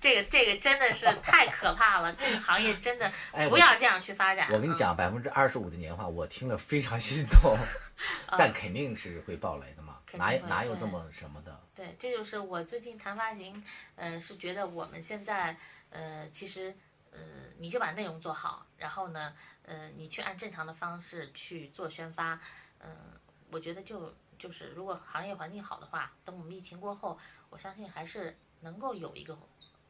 [0.00, 4.48] 这个这个真的是太可怕了，这个行业真的 哎，不要这样去发展。
[4.50, 7.56] 嗯，我跟你讲，百分之二十五的年化，我听了非常心动，
[8.36, 11.51] 但肯定是会爆雷的嘛，哪有哪有这么什么的？
[11.74, 13.64] 对，这就是我最近谈发行，
[13.96, 15.56] 呃，是觉得我们现在，
[15.90, 16.74] 呃，其实，
[17.10, 17.18] 呃，
[17.58, 22.38] 你就把内容做好，然后呢，呃，你去按正常的方式去做宣发，
[22.80, 22.94] 嗯、
[23.50, 27.18] 我觉得就就是如果行业环境好的话，等我们疫情过后，
[27.48, 29.38] 我相信还是能够有一个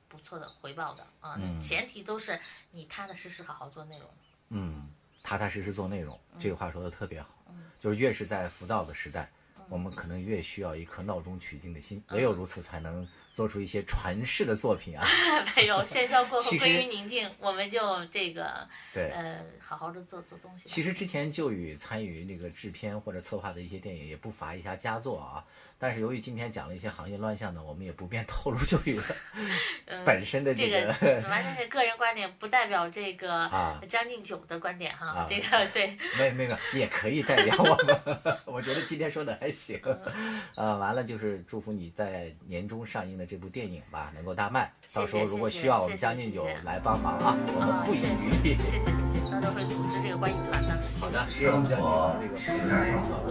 [0.08, 2.38] 不错的回报的啊，嗯前提都是
[2.70, 4.08] 你踏踏实实好好做内容。
[4.50, 4.88] 嗯，
[5.22, 7.28] 踏踏实实做内容，这个话说的特别好。
[7.48, 9.28] 嗯就是越是在浮躁的时代，
[9.68, 12.16] 我们可能越需要一颗闹中取静的心，嗯。
[12.16, 15.04] 唯有如此才能做出一些传世的作品啊。
[15.56, 20.68] 没有喧嚣过后归于宁静，我们就这个对，呃好好的做做东西。
[20.68, 25.44] 其实之前就与参与那个制片或者策划的一些电影，也不乏一些佳作啊。
[25.78, 28.96] 但是由于今天讲了一些行业乱象呢，我们也不便透露就与
[29.86, 35.08] 嗯本身的这个个完全是个人观点，不代表这个 啊将近酒的观点哈。
[35.08, 38.00] 啊这个对，没没没，也可以代表我们。
[38.44, 39.80] 我觉得今天说的还行。
[39.84, 44.70] 嗯呃，完了就是祝福你在年终上映的的这部电影吧能够大卖。
[44.84, 48.56] 谢谢到时候如果需要，我们将近有谢谢来帮忙啊，我们啊，不遗余力。
[48.58, 50.76] 谢谢谢谢，到时候会组织这个观影团的。
[50.98, 53.22] 好的，是生我们将活这个有点生活，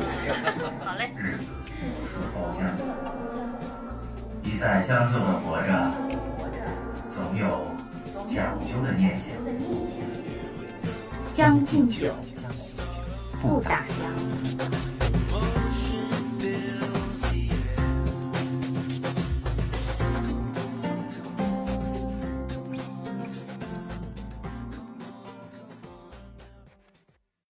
[0.85, 1.51] 好嘞，日子
[1.93, 2.63] 伺候将。
[4.43, 5.91] 一再将就的活着，
[7.09, 7.67] 总有
[8.25, 9.35] 讲究的念想。
[11.33, 12.15] 将进酒，
[13.41, 14.90] 不打烊。